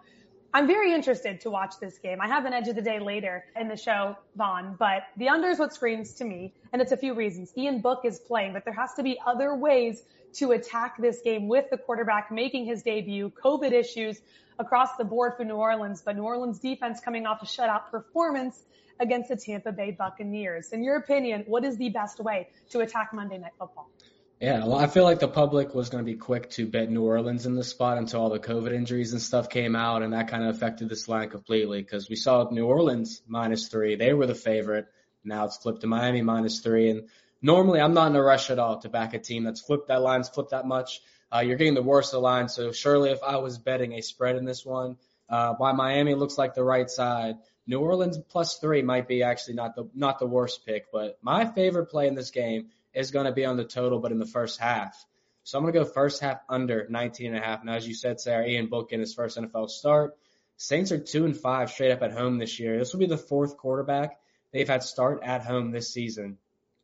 I'm 0.53 0.65
very 0.65 0.93
interested 0.93 1.41
to 1.41 1.49
watch 1.49 1.73
this 1.79 1.97
game. 1.97 2.19
I 2.21 2.27
have 2.27 2.45
an 2.45 2.53
edge 2.53 2.67
of 2.67 2.75
the 2.75 2.81
day 2.81 2.99
later 2.99 3.45
in 3.59 3.67
the 3.67 3.75
show, 3.75 4.15
Vaughn, 4.35 4.75
but 4.79 5.03
the 5.17 5.29
under 5.29 5.49
is 5.49 5.59
what 5.59 5.73
screams 5.73 6.13
to 6.15 6.25
me, 6.25 6.53
and 6.71 6.81
it's 6.81 6.93
a 6.93 6.97
few 6.97 7.13
reasons. 7.13 7.51
Ian 7.57 7.81
Book 7.81 8.05
is 8.05 8.19
playing, 8.19 8.53
but 8.53 8.63
there 8.63 8.73
has 8.73 8.93
to 8.93 9.03
be 9.03 9.19
other 9.25 9.55
ways 9.55 10.03
to 10.33 10.51
attack 10.51 10.97
this 10.97 11.21
game 11.21 11.47
with 11.47 11.69
the 11.69 11.77
quarterback 11.77 12.31
making 12.31 12.65
his 12.65 12.81
debut, 12.81 13.31
COVID 13.43 13.71
issues 13.71 14.21
across 14.57 14.95
the 14.97 15.03
board 15.03 15.33
for 15.35 15.43
New 15.43 15.55
Orleans, 15.55 16.01
but 16.01 16.15
New 16.15 16.23
Orleans 16.23 16.59
defense 16.59 16.99
coming 17.01 17.25
off 17.25 17.41
a 17.41 17.45
shutout 17.45 17.91
performance 17.91 18.63
against 18.99 19.29
the 19.29 19.35
Tampa 19.35 19.71
Bay 19.71 19.91
Buccaneers. 19.91 20.71
In 20.71 20.83
your 20.83 20.95
opinion, 20.95 21.43
what 21.47 21.65
is 21.65 21.77
the 21.77 21.89
best 21.89 22.19
way 22.19 22.47
to 22.69 22.79
attack 22.79 23.13
Monday 23.13 23.37
Night 23.37 23.53
Football? 23.59 23.89
Yeah, 24.39 24.65
well, 24.65 24.75
I 24.75 24.85
feel 24.85 25.03
like 25.03 25.19
the 25.19 25.27
public 25.27 25.73
was 25.73 25.89
going 25.89 26.05
to 26.05 26.11
be 26.11 26.17
quick 26.17 26.51
to 26.51 26.67
bet 26.67 26.91
New 26.91 27.03
Orleans 27.03 27.47
in 27.47 27.55
this 27.55 27.69
spot 27.69 27.97
until 27.97 28.21
all 28.21 28.29
the 28.29 28.37
COVID 28.37 28.71
injuries 28.71 29.11
and 29.13 29.21
stuff 29.21 29.49
came 29.49 29.75
out, 29.75 30.03
and 30.03 30.13
that 30.13 30.27
kind 30.27 30.43
of 30.43 30.55
affected 30.55 30.89
this 30.89 31.09
line 31.09 31.29
completely 31.29 31.81
because 31.81 32.07
we 32.07 32.15
saw 32.15 32.47
New 32.51 32.65
Orleans 32.65 33.23
minus 33.27 33.67
three. 33.67 33.95
They 33.95 34.13
were 34.13 34.27
the 34.27 34.35
favorite. 34.35 34.85
Now 35.23 35.45
it's 35.45 35.57
flipped 35.57 35.81
to 35.81 35.87
Miami 35.87 36.21
minus 36.21 36.59
three. 36.59 36.91
And 36.91 37.09
normally 37.41 37.81
I'm 37.81 37.95
not 37.95 38.11
in 38.11 38.15
a 38.15 38.21
rush 38.21 38.51
at 38.51 38.59
all 38.59 38.79
to 38.81 38.89
back 38.89 39.15
a 39.15 39.19
team 39.19 39.43
that's 39.43 39.61
flipped 39.61 39.87
that 39.87 40.03
line's 40.03 40.29
flipped 40.29 40.51
that 40.51 40.67
much. 40.67 41.01
Uh, 41.35 41.39
you're 41.39 41.57
getting 41.57 41.73
the 41.73 41.81
worst 41.81 42.13
of 42.13 42.19
the 42.19 42.23
line. 42.23 42.47
So 42.47 42.71
surely 42.71 43.09
if 43.09 43.23
I 43.23 43.37
was 43.37 43.57
betting 43.57 43.93
a 43.93 44.01
spread 44.01 44.35
in 44.35 44.45
this 44.45 44.63
one, 44.63 44.97
uh, 45.29 45.55
why 45.55 45.71
Miami 45.71 46.13
looks 46.13 46.37
like 46.37 46.53
the 46.53 46.63
right 46.63 46.89
side, 46.89 47.37
New 47.65 47.79
Orleans 47.79 48.19
plus 48.29 48.59
three 48.59 48.83
might 48.83 49.07
be 49.07 49.23
actually 49.23 49.55
not 49.55 49.75
the 49.75 49.89
not 49.95 50.19
the 50.19 50.27
worst 50.27 50.63
pick, 50.63 50.85
but 50.91 51.17
my 51.23 51.45
favorite 51.45 51.87
play 51.87 52.07
in 52.07 52.13
this 52.13 52.29
game 52.29 52.67
is 52.97 53.11
going 53.11 53.25
to 53.25 53.31
be 53.31 53.45
on 53.45 53.57
the 53.57 53.63
total, 53.63 53.99
but 53.99 54.11
in 54.11 54.19
the 54.19 54.25
first 54.25 54.59
half. 54.59 55.05
So 55.43 55.57
I'm 55.57 55.63
going 55.63 55.73
to 55.73 55.79
go 55.79 55.85
first 55.85 56.19
half 56.19 56.41
under 56.49 56.87
19 56.89 57.27
and 57.27 57.37
a 57.37 57.45
half. 57.45 57.63
Now, 57.63 57.75
as 57.75 57.87
you 57.87 57.93
said, 57.93 58.19
Sarah, 58.19 58.47
Ian 58.47 58.67
Book 58.67 58.91
in 58.91 58.99
his 58.99 59.13
first 59.13 59.37
NFL 59.37 59.69
start. 59.69 60.17
Saints 60.57 60.91
are 60.91 60.99
two 60.99 61.23
and 61.25 61.37
five 61.37 61.69
straight 61.69 61.91
up 61.91 62.01
at 62.01 62.11
home 62.11 62.37
this 62.37 62.59
year. 62.59 62.77
This 62.77 62.91
will 62.91 62.99
be 62.99 63.05
the 63.05 63.17
fourth 63.17 63.57
quarterback 63.57 64.19
they've 64.51 64.67
had 64.67 64.83
start 64.83 65.21
at 65.23 65.45
home 65.45 65.71
this 65.71 65.93
season. 65.93 66.37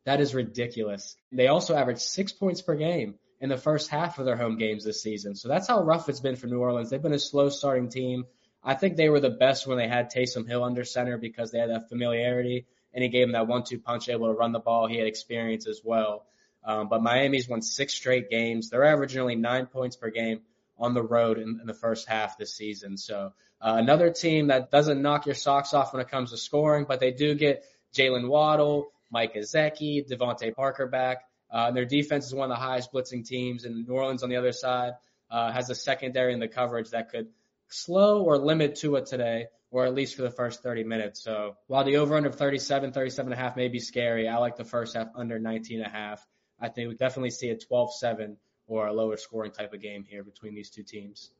That 0.06 0.20
is 0.20 0.34
ridiculous. 0.34 1.16
They 1.32 1.48
also 1.48 1.74
average 1.74 1.98
six 1.98 2.32
points 2.32 2.62
per 2.62 2.76
game 2.76 3.16
in 3.40 3.48
the 3.48 3.56
first 3.56 3.90
half 3.90 4.18
of 4.18 4.26
their 4.26 4.36
home 4.36 4.56
games 4.56 4.84
this 4.84 5.02
season. 5.02 5.34
So 5.34 5.48
that's 5.48 5.68
how 5.68 5.82
rough 5.82 6.08
it's 6.08 6.20
been 6.20 6.36
for 6.36 6.46
New 6.46 6.60
Orleans. 6.60 6.90
They've 6.90 7.02
been 7.02 7.12
a 7.12 7.18
slow 7.18 7.48
starting 7.48 7.88
team. 7.88 8.24
I 8.62 8.74
think 8.74 8.96
they 8.96 9.08
were 9.08 9.20
the 9.20 9.30
best 9.30 9.66
when 9.66 9.76
they 9.76 9.88
had 9.88 10.10
Taysom 10.10 10.48
Hill 10.48 10.64
under 10.64 10.84
center 10.84 11.18
because 11.18 11.50
they 11.50 11.58
had 11.58 11.70
that 11.70 11.88
familiarity 11.88 12.66
and 12.94 13.02
he 13.02 13.10
gave 13.10 13.26
them 13.26 13.32
that 13.32 13.46
one-two 13.46 13.78
punch, 13.78 14.08
able 14.08 14.28
to 14.28 14.32
run 14.32 14.52
the 14.52 14.60
ball. 14.60 14.86
He 14.86 14.96
had 14.96 15.06
experience 15.06 15.66
as 15.66 15.80
well. 15.84 16.24
Um, 16.64 16.88
but 16.88 17.02
Miami's 17.02 17.48
won 17.48 17.60
six 17.60 17.92
straight 17.92 18.30
games. 18.30 18.70
They're 18.70 18.84
averaging 18.84 19.20
only 19.20 19.34
nine 19.34 19.66
points 19.66 19.96
per 19.96 20.10
game 20.10 20.40
on 20.78 20.94
the 20.94 21.02
road 21.02 21.38
in, 21.38 21.58
in 21.60 21.66
the 21.66 21.74
first 21.74 22.08
half 22.08 22.38
this 22.38 22.54
season. 22.54 22.96
So 22.96 23.32
uh, 23.60 23.74
another 23.76 24.10
team 24.10 24.46
that 24.46 24.70
doesn't 24.70 25.02
knock 25.02 25.26
your 25.26 25.34
socks 25.34 25.74
off 25.74 25.92
when 25.92 26.00
it 26.00 26.08
comes 26.08 26.30
to 26.30 26.38
scoring, 26.38 26.86
but 26.88 27.00
they 27.00 27.10
do 27.10 27.34
get 27.34 27.64
Jaylen 27.92 28.28
Waddle, 28.28 28.92
Mike 29.10 29.34
Gesicki, 29.34 30.08
DeVante 30.08 30.54
Parker 30.54 30.86
back. 30.86 31.24
Uh, 31.50 31.70
their 31.72 31.84
defense 31.84 32.26
is 32.26 32.34
one 32.34 32.50
of 32.50 32.56
the 32.56 32.62
highest 32.62 32.92
blitzing 32.92 33.26
teams, 33.26 33.64
and 33.64 33.86
New 33.86 33.94
Orleans 33.94 34.22
on 34.22 34.30
the 34.30 34.36
other 34.36 34.52
side 34.52 34.92
uh, 35.30 35.52
has 35.52 35.68
a 35.70 35.74
secondary 35.74 36.32
in 36.32 36.40
the 36.40 36.48
coverage 36.48 36.90
that 36.90 37.10
could– 37.10 37.28
slow 37.68 38.22
or 38.22 38.38
limit 38.38 38.76
Tua 38.76 39.04
today, 39.04 39.46
or 39.74 39.84
at 39.84 39.92
least 39.92 40.14
for 40.14 40.22
the 40.22 40.30
first 40.30 40.62
30 40.62 40.84
minutes. 40.84 41.20
So 41.20 41.56
while 41.66 41.82
the 41.82 41.96
over 41.96 42.16
under 42.16 42.30
37, 42.30 42.92
37 42.92 43.32
and 43.32 43.40
a 43.40 43.42
half 43.42 43.56
may 43.56 43.66
be 43.66 43.80
scary, 43.80 44.28
I 44.28 44.36
like 44.36 44.56
the 44.56 44.64
first 44.64 44.94
half 44.96 45.08
under 45.16 45.40
19 45.40 45.78
and 45.78 45.86
a 45.86 45.90
half. 45.90 46.24
I 46.60 46.68
think 46.68 46.88
we 46.88 46.94
definitely 46.94 47.30
see 47.30 47.50
a 47.50 47.56
12-7 47.56 48.36
or 48.68 48.86
a 48.86 48.92
lower 48.92 49.16
scoring 49.16 49.50
type 49.50 49.74
of 49.74 49.82
game 49.82 50.04
here 50.08 50.22
between 50.22 50.54
these 50.54 50.70
two 50.70 50.84
teams. 50.84 51.32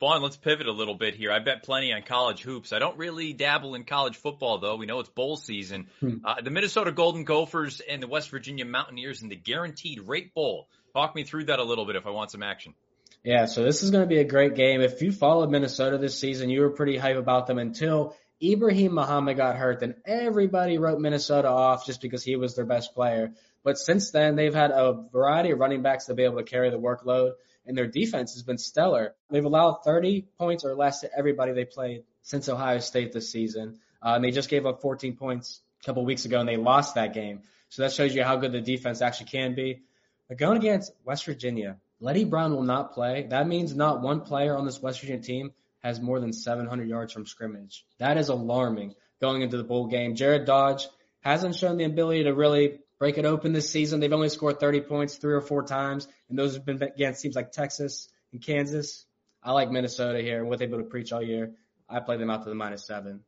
Vaughn, 0.00 0.22
let's 0.22 0.36
pivot 0.36 0.66
a 0.66 0.72
little 0.72 0.96
bit 0.96 1.14
here. 1.14 1.30
I 1.30 1.38
bet 1.38 1.62
plenty 1.62 1.92
on 1.92 2.02
college 2.02 2.42
hoops. 2.42 2.72
I 2.72 2.80
don't 2.80 2.98
really 2.98 3.32
dabble 3.32 3.76
in 3.76 3.84
college 3.84 4.16
football, 4.16 4.58
though. 4.58 4.74
We 4.74 4.86
know 4.86 4.98
it's 4.98 5.08
bowl 5.08 5.36
season. 5.36 5.86
Hmm. 6.00 6.16
Uh, 6.24 6.40
the 6.40 6.50
Minnesota 6.50 6.90
Golden 6.90 7.22
Gophers 7.22 7.80
and 7.88 8.02
the 8.02 8.08
West 8.08 8.30
Virginia 8.30 8.64
Mountaineers 8.64 9.22
in 9.22 9.28
the 9.28 9.36
Guaranteed 9.36 10.00
Rate 10.00 10.34
Bowl. 10.34 10.66
Talk 10.94 11.14
me 11.14 11.22
through 11.22 11.44
that 11.44 11.60
a 11.60 11.64
little 11.64 11.86
bit 11.86 11.94
if 11.94 12.08
I 12.08 12.10
want 12.10 12.32
some 12.32 12.42
action. 12.42 12.74
Yeah, 13.24 13.44
so 13.44 13.62
this 13.62 13.84
is 13.84 13.92
going 13.92 14.02
to 14.02 14.08
be 14.08 14.18
a 14.18 14.24
great 14.24 14.56
game. 14.56 14.80
If 14.80 15.00
you 15.00 15.12
followed 15.12 15.50
Minnesota 15.50 15.96
this 15.96 16.18
season, 16.18 16.50
you 16.50 16.62
were 16.62 16.70
pretty 16.70 16.96
hype 16.96 17.16
about 17.16 17.46
them 17.46 17.58
until 17.58 18.16
Ibrahim 18.42 18.94
Muhammad 18.94 19.36
got 19.36 19.54
hurt. 19.54 19.78
Then 19.78 19.94
everybody 20.04 20.78
wrote 20.78 20.98
Minnesota 20.98 21.48
off 21.48 21.86
just 21.86 22.00
because 22.00 22.24
he 22.24 22.34
was 22.34 22.56
their 22.56 22.64
best 22.64 22.94
player. 22.94 23.32
But 23.62 23.78
since 23.78 24.10
then, 24.10 24.34
they've 24.34 24.54
had 24.54 24.72
a 24.72 25.04
variety 25.12 25.52
of 25.52 25.60
running 25.60 25.82
backs 25.82 26.06
to 26.06 26.14
be 26.14 26.24
able 26.24 26.38
to 26.38 26.42
carry 26.42 26.70
the 26.70 26.80
workload, 26.80 27.34
and 27.64 27.78
their 27.78 27.86
defense 27.86 28.34
has 28.34 28.42
been 28.42 28.58
stellar. 28.58 29.14
They've 29.30 29.44
allowed 29.44 29.84
30 29.84 30.26
points 30.36 30.64
or 30.64 30.74
less 30.74 31.02
to 31.02 31.10
everybody 31.16 31.52
they 31.52 31.64
played 31.64 32.02
since 32.22 32.48
Ohio 32.48 32.80
State 32.80 33.12
this 33.12 33.30
season. 33.30 33.78
Uh, 34.02 34.14
and 34.16 34.24
they 34.24 34.32
just 34.32 34.48
gave 34.48 34.66
up 34.66 34.82
14 34.82 35.16
points 35.16 35.60
a 35.80 35.86
couple 35.86 36.04
weeks 36.04 36.24
ago, 36.24 36.40
and 36.40 36.48
they 36.48 36.56
lost 36.56 36.96
that 36.96 37.14
game. 37.14 37.42
So 37.68 37.82
that 37.82 37.92
shows 37.92 38.12
you 38.12 38.24
how 38.24 38.34
good 38.34 38.50
the 38.50 38.60
defense 38.60 39.00
actually 39.00 39.26
can 39.26 39.54
be. 39.54 39.82
But 40.28 40.38
going 40.38 40.56
against 40.56 40.92
West 41.04 41.24
Virginia, 41.24 41.76
Leddie 42.02 42.24
Brown 42.24 42.52
will 42.52 42.64
not 42.64 42.94
play. 42.94 43.28
That 43.30 43.46
means 43.46 43.76
not 43.76 44.02
one 44.02 44.22
player 44.22 44.56
on 44.56 44.66
this 44.66 44.82
West 44.82 45.00
Virginia 45.00 45.22
team 45.22 45.52
has 45.84 46.00
more 46.00 46.18
than 46.18 46.32
700 46.32 46.88
yards 46.88 47.12
from 47.12 47.26
scrimmage. 47.26 47.86
That 47.98 48.16
is 48.16 48.28
alarming 48.28 48.96
going 49.20 49.42
into 49.42 49.56
the 49.56 49.62
bowl 49.62 49.86
game. 49.86 50.16
Jared 50.16 50.44
Dodge 50.44 50.88
hasn't 51.20 51.54
shown 51.54 51.76
the 51.76 51.84
ability 51.84 52.24
to 52.24 52.34
really 52.34 52.80
break 52.98 53.18
it 53.18 53.24
open 53.24 53.52
this 53.52 53.70
season. 53.70 54.00
They've 54.00 54.12
only 54.12 54.30
scored 54.30 54.58
30 54.58 54.80
points 54.80 55.14
three 55.14 55.34
or 55.34 55.40
four 55.40 55.62
times, 55.62 56.08
and 56.28 56.36
those 56.36 56.54
have 56.54 56.66
been 56.66 56.82
against 56.82 57.22
teams 57.22 57.36
like 57.36 57.52
Texas 57.52 58.08
and 58.32 58.42
Kansas. 58.42 59.06
I 59.40 59.52
like 59.52 59.70
Minnesota 59.70 60.20
here 60.20 60.40
and 60.40 60.48
what 60.48 60.58
they've 60.58 60.68
been 60.68 60.80
able 60.80 60.88
to 60.88 60.90
preach 60.90 61.12
all 61.12 61.22
year. 61.22 61.52
I 61.88 62.00
play 62.00 62.16
them 62.16 62.30
out 62.30 62.42
to 62.42 62.48
the 62.48 62.56
minus 62.56 62.84
seven. 62.84 63.20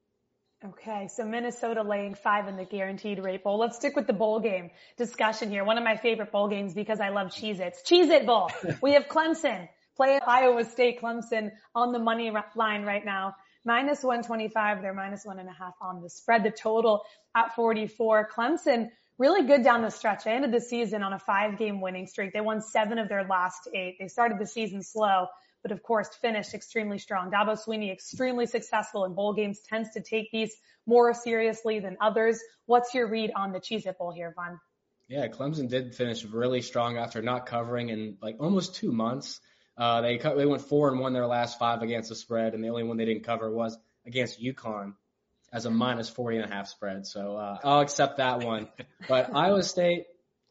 Okay, 0.67 1.09
so 1.09 1.27
Minnesota 1.27 1.83
laying 1.83 2.15
five 2.15 2.49
in 2.49 2.57
the 2.57 2.65
guaranteed 2.65 3.23
rate 3.23 3.45
bowl. 3.45 3.59
Let's 3.59 3.77
stick 3.77 3.95
with 3.95 4.07
the 4.07 4.15
bowl 4.15 4.41
game 4.41 4.71
discussion 4.97 5.51
here. 5.51 5.63
One 5.63 5.77
of 5.77 5.85
my 5.85 5.97
favorite 5.97 6.33
bowl 6.33 6.49
games 6.49 6.73
because 6.73 7.01
I 7.01 7.11
love 7.11 7.27
Cheez-Its. 7.27 7.83
Cheez-It 7.83 8.25
Bowl. 8.25 8.51
we 8.81 8.95
have 8.95 9.07
Clemson 9.07 9.69
play 9.95 10.19
Iowa 10.27 10.65
State 10.65 11.03
Clemson 11.03 11.51
on 11.75 11.93
the 11.93 11.99
money 11.99 12.33
line 12.55 12.85
right 12.85 13.05
now. 13.05 13.35
Minus 13.67 14.03
125. 14.03 14.81
They're 14.81 14.95
minus 14.95 15.27
one 15.27 15.39
and 15.39 15.51
a 15.51 15.53
half 15.53 15.75
on 15.83 16.01
the 16.01 16.09
spread. 16.09 16.45
The 16.45 16.51
total 16.51 17.03
at 17.35 17.55
44. 17.55 18.31
Clemson 18.35 18.89
really 19.19 19.47
good 19.47 19.63
down 19.63 19.83
the 19.83 19.91
stretch. 19.91 20.25
They 20.25 20.33
ended 20.33 20.53
the 20.53 20.61
season 20.63 21.03
on 21.03 21.13
a 21.13 21.19
five 21.19 21.59
game 21.59 21.83
winning 21.83 22.07
streak. 22.07 22.33
They 22.33 22.41
won 22.41 22.63
seven 22.63 22.99
of 22.99 23.11
their 23.11 23.25
last 23.25 23.69
eight. 23.75 23.97
They 24.01 24.09
started 24.09 24.39
the 24.39 24.47
season 24.47 24.83
slow, 24.83 25.27
but 25.65 25.73
of 25.73 25.83
course 25.83 26.09
finished 26.21 26.55
extremely 26.55 26.99
strong. 26.99 27.31
Dabo 27.31 27.59
Swinney, 27.59 27.91
extremely 27.91 28.47
successful 28.47 29.07
in 29.07 29.15
bowl 29.15 29.33
games, 29.33 29.61
tends 29.67 29.91
to 29.93 30.03
take 30.03 30.31
these 30.31 30.55
more 30.87 31.13
seriously 31.15 31.81
than 31.81 31.97
others. 32.01 32.39
What's 32.67 32.93
your 32.95 33.09
read 33.09 33.33
on 33.35 33.51
the 33.51 33.59
Cheez 33.59 33.87
It 33.87 33.99
Bowl 33.99 34.13
here, 34.13 34.33
Vaughn? 34.37 34.61
Yeah, 35.09 35.27
Clemson 35.29 35.69
did 35.69 35.95
finish 35.95 36.23
really 36.25 36.61
strong 36.61 36.99
after 36.99 37.23
not 37.23 37.47
covering 37.47 37.89
in 37.89 38.19
like 38.21 38.37
almost 38.41 38.75
two 38.75 38.93
months. 38.93 39.41
Uh, 39.77 40.03
they 40.03 40.19
cut, 40.19 40.37
they 40.37 40.47
went 40.47 40.63
four 40.63 40.91
and 40.91 41.01
won 41.01 41.15
their 41.15 41.27
last 41.27 41.59
five 41.59 41.83
against 41.83 42.11
the 42.11 42.15
spread, 42.15 42.53
and 42.53 42.63
the 42.63 42.69
only 42.69 42.85
one 42.85 42.99
they 42.99 43.07
didn't 43.07 43.25
cover 43.25 43.51
was 43.51 43.77
against 44.07 44.43
UConn 44.43 44.93
as 45.51 45.65
a 45.65 45.71
minus 45.71 46.11
40 46.11 46.39
and 46.39 46.53
a 46.53 46.55
half 46.55 46.69
spread. 46.69 47.07
So 47.07 47.37
uh, 47.37 47.59
I'll 47.65 47.81
accept 47.81 48.19
that 48.19 48.41
one. 48.41 48.69
But 49.09 49.35
Iowa 49.35 49.63
State, 49.63 50.07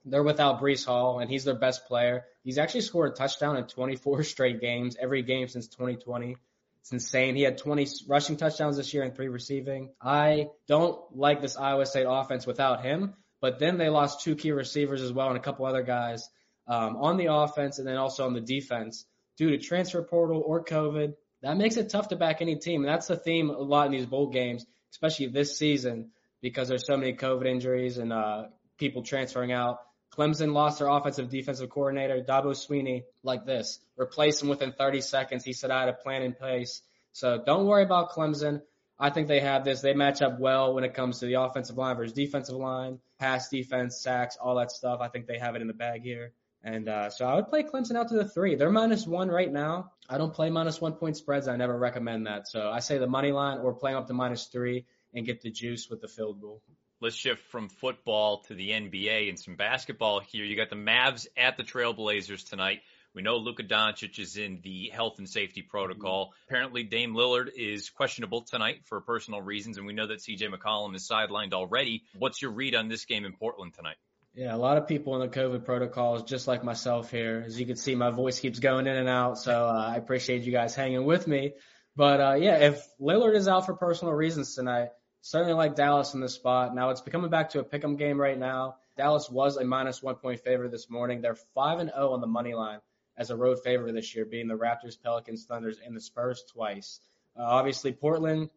they're 0.05 0.23
without 0.23 0.61
Breece 0.61 0.85
Hall, 0.85 1.19
and 1.19 1.29
he's 1.29 1.43
their 1.43 1.55
best 1.55 1.85
player. 1.87 2.25
He's 2.43 2.57
actually 2.57 2.81
scored 2.81 3.11
a 3.11 3.15
touchdown 3.15 3.57
in 3.57 3.65
24 3.65 4.23
straight 4.23 4.61
games, 4.61 4.97
every 4.99 5.23
game 5.23 5.47
since 5.47 5.67
2020. 5.67 6.37
It's 6.81 6.91
insane. 6.91 7.35
He 7.35 7.43
had 7.43 7.57
20 7.57 7.87
rushing 8.07 8.35
touchdowns 8.35 8.75
this 8.75 8.93
year 8.93 9.03
and 9.03 9.15
three 9.15 9.29
receiving. 9.29 9.93
I 10.01 10.47
don't 10.67 10.99
like 11.15 11.41
this 11.41 11.55
Iowa 11.55 11.85
State 11.85 12.07
offense 12.09 12.45
without 12.45 12.83
him, 12.83 13.13
but 13.39 13.59
then 13.59 13.77
they 13.77 13.87
lost 13.87 14.21
two 14.21 14.35
key 14.35 14.51
receivers 14.51 15.01
as 15.01 15.13
well 15.13 15.29
and 15.29 15.37
a 15.37 15.41
couple 15.41 15.65
other 15.65 15.83
guys 15.83 16.29
um, 16.67 16.97
on 16.97 17.15
the 17.15 17.27
offense 17.31 17.79
and 17.79 17.87
then 17.87 17.95
also 17.95 18.25
on 18.25 18.33
the 18.33 18.41
defense 18.41 19.05
due 19.37 19.51
to 19.51 19.59
transfer 19.59 20.03
portal 20.03 20.43
or 20.45 20.65
COVID. 20.65 21.13
That 21.41 21.55
makes 21.55 21.77
it 21.77 21.89
tough 21.89 22.09
to 22.09 22.17
back 22.17 22.41
any 22.41 22.57
team. 22.57 22.83
And 22.83 22.93
that's 22.93 23.07
the 23.07 23.15
theme 23.15 23.49
a 23.49 23.57
lot 23.57 23.85
in 23.85 23.93
these 23.93 24.05
bowl 24.05 24.27
games 24.27 24.65
especially 24.93 25.27
this 25.27 25.57
season 25.57 26.11
because 26.41 26.67
there's 26.67 26.85
so 26.85 26.95
many 26.95 27.13
COVID 27.13 27.47
injuries 27.47 27.97
and 27.97 28.13
uh, 28.13 28.43
people 28.77 29.01
transferring 29.01 29.51
out. 29.51 29.79
Clemson 30.17 30.53
lost 30.53 30.79
their 30.79 30.87
offensive 30.87 31.29
defensive 31.29 31.69
coordinator, 31.69 32.21
Dabo 32.21 32.51
Swinney, 32.51 33.03
like 33.23 33.45
this. 33.45 33.79
Replace 33.97 34.41
him 34.41 34.49
within 34.49 34.71
30 34.71 35.01
seconds. 35.01 35.43
He 35.43 35.53
said, 35.53 35.71
I 35.71 35.81
had 35.81 35.89
a 35.89 35.93
plan 35.93 36.21
in 36.21 36.33
place. 36.33 36.81
So 37.13 37.41
don't 37.43 37.65
worry 37.65 37.83
about 37.83 38.11
Clemson. 38.11 38.61
I 38.99 39.09
think 39.09 39.27
they 39.27 39.39
have 39.39 39.63
this. 39.63 39.81
They 39.81 39.93
match 39.93 40.21
up 40.21 40.39
well 40.39 40.75
when 40.75 40.83
it 40.83 40.93
comes 40.93 41.19
to 41.19 41.25
the 41.25 41.35
offensive 41.35 41.77
line 41.77 41.97
versus 41.97 42.13
defensive 42.13 42.55
line, 42.55 42.99
pass 43.19 43.49
defense, 43.49 44.01
sacks, 44.01 44.37
all 44.39 44.55
that 44.55 44.71
stuff. 44.71 44.99
I 45.01 45.07
think 45.07 45.25
they 45.25 45.39
have 45.39 45.55
it 45.55 45.61
in 45.61 45.67
the 45.67 45.73
bag 45.73 46.03
here. 46.03 46.33
And 46.63 46.87
uh, 46.87 47.09
so 47.09 47.25
I 47.25 47.35
would 47.35 47.47
play 47.47 47.63
Clemson 47.63 47.97
out 47.97 48.07
to 48.09 48.15
the 48.15 48.27
three. 48.27 48.55
They're 48.55 48.71
minus 48.71 49.05
one 49.05 49.29
right 49.29 49.51
now. 49.51 49.91
I 50.07 50.17
don't 50.17 50.33
play 50.33 50.49
minus 50.49 50.79
one 50.79 50.93
point 50.93 51.17
spreads. 51.17 51.47
I 51.47 51.57
never 51.57 51.77
recommend 51.77 52.27
that. 52.27 52.47
So 52.47 52.69
I 52.69 52.79
say 52.79 52.99
the 52.99 53.07
money 53.07 53.31
line 53.31 53.59
or 53.59 53.73
play 53.73 53.93
up 53.93 54.07
to 54.07 54.13
minus 54.13 54.45
three 54.45 54.85
and 55.13 55.25
get 55.25 55.41
the 55.41 55.51
juice 55.51 55.89
with 55.89 56.01
the 56.01 56.07
field 56.07 56.39
goal. 56.39 56.61
Let's 57.03 57.17
shift 57.17 57.41
from 57.51 57.67
football 57.67 58.43
to 58.47 58.53
the 58.53 58.69
NBA 58.69 59.27
and 59.27 59.37
some 59.37 59.57
basketball 59.57 60.21
here. 60.21 60.45
You 60.45 60.55
got 60.55 60.69
the 60.69 60.77
Mavs 60.77 61.27
at 61.35 61.57
the 61.57 61.63
Trailblazers 61.63 62.49
tonight. 62.49 62.79
We 63.13 63.21
know 63.21 63.35
Luka 63.35 63.63
Doncic 63.63 64.19
is 64.19 64.37
in 64.37 64.61
the 64.63 64.87
health 64.87 65.15
and 65.17 65.27
safety 65.27 65.61
protocol. 65.61 66.27
Mm-hmm. 66.27 66.43
Apparently, 66.47 66.83
Dame 66.83 67.13
Lillard 67.13 67.49
is 67.57 67.89
questionable 67.89 68.43
tonight 68.43 68.85
for 68.85 69.01
personal 69.01 69.41
reasons, 69.41 69.77
and 69.77 69.85
we 69.85 69.91
know 69.91 70.07
that 70.07 70.19
CJ 70.19 70.43
McCollum 70.43 70.95
is 70.95 71.05
sidelined 71.05 71.51
already. 71.51 72.03
What's 72.17 72.41
your 72.41 72.51
read 72.51 72.73
on 72.73 72.87
this 72.87 73.03
game 73.03 73.25
in 73.25 73.33
Portland 73.33 73.73
tonight? 73.73 73.97
Yeah, 74.33 74.55
a 74.55 74.57
lot 74.57 74.77
of 74.77 74.87
people 74.87 75.21
in 75.21 75.29
the 75.29 75.37
COVID 75.37 75.65
protocols, 75.65 76.23
just 76.23 76.47
like 76.47 76.63
myself 76.63 77.11
here. 77.11 77.43
As 77.45 77.59
you 77.59 77.65
can 77.65 77.75
see, 77.75 77.95
my 77.95 78.11
voice 78.11 78.39
keeps 78.39 78.59
going 78.59 78.87
in 78.87 78.95
and 78.95 79.09
out, 79.09 79.37
so 79.37 79.67
uh, 79.67 79.91
I 79.93 79.97
appreciate 79.97 80.43
you 80.43 80.53
guys 80.53 80.73
hanging 80.73 81.03
with 81.03 81.27
me. 81.27 81.51
But 81.97 82.21
uh, 82.21 82.35
yeah, 82.35 82.59
if 82.59 82.87
Lillard 82.97 83.35
is 83.35 83.49
out 83.49 83.65
for 83.65 83.73
personal 83.73 84.13
reasons 84.13 84.55
tonight, 84.55 84.87
certainly 85.23 85.53
like 85.53 85.75
Dallas 85.75 86.13
in 86.13 86.19
this 86.19 86.35
spot. 86.35 86.75
Now 86.75 86.89
it's 86.89 87.01
becoming 87.01 87.29
back 87.31 87.51
to 87.51 87.59
a 87.59 87.63
pick'em 87.63 87.97
game 87.97 88.19
right 88.19 88.37
now. 88.37 88.75
Dallas 88.97 89.29
was 89.29 89.55
a 89.57 89.63
minus 89.63 90.03
one 90.03 90.15
point 90.15 90.41
favorite 90.41 90.71
this 90.71 90.89
morning. 90.89 91.21
They're 91.21 91.37
five 91.55 91.79
and 91.79 91.89
zero 91.89 92.09
oh 92.09 92.13
on 92.13 92.21
the 92.21 92.27
money 92.27 92.53
line 92.53 92.79
as 93.17 93.31
a 93.31 93.35
road 93.35 93.59
favorite 93.63 93.93
this 93.93 94.13
year, 94.13 94.25
beating 94.25 94.49
the 94.49 94.57
Raptors, 94.57 95.01
Pelicans, 95.01 95.45
Thunders, 95.45 95.79
and 95.83 95.95
the 95.95 96.01
Spurs 96.01 96.43
twice. 96.53 96.99
Uh, 97.37 97.43
obviously, 97.43 97.93
Portland 97.93 98.49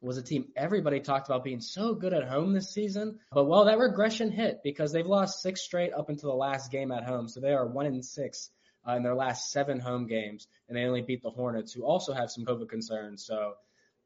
was 0.00 0.16
a 0.16 0.22
team 0.22 0.46
everybody 0.56 1.00
talked 1.00 1.28
about 1.28 1.44
being 1.44 1.60
so 1.60 1.94
good 1.94 2.14
at 2.14 2.26
home 2.26 2.52
this 2.54 2.72
season. 2.72 3.18
But 3.30 3.44
well, 3.44 3.66
that 3.66 3.78
regression 3.78 4.30
hit 4.30 4.60
because 4.64 4.92
they've 4.92 5.06
lost 5.06 5.42
six 5.42 5.62
straight 5.62 5.92
up 5.92 6.08
until 6.08 6.30
the 6.30 6.36
last 6.36 6.72
game 6.72 6.90
at 6.90 7.04
home. 7.04 7.28
So 7.28 7.40
they 7.40 7.52
are 7.52 7.66
one 7.66 7.86
in 7.86 8.02
six 8.02 8.50
uh, 8.88 8.96
in 8.96 9.02
their 9.02 9.14
last 9.14 9.50
seven 9.50 9.78
home 9.78 10.06
games, 10.06 10.46
and 10.68 10.76
they 10.76 10.84
only 10.84 11.02
beat 11.02 11.22
the 11.22 11.30
Hornets, 11.30 11.72
who 11.72 11.84
also 11.84 12.14
have 12.14 12.30
some 12.30 12.46
COVID 12.46 12.68
concerns. 12.68 13.26
So 13.26 13.54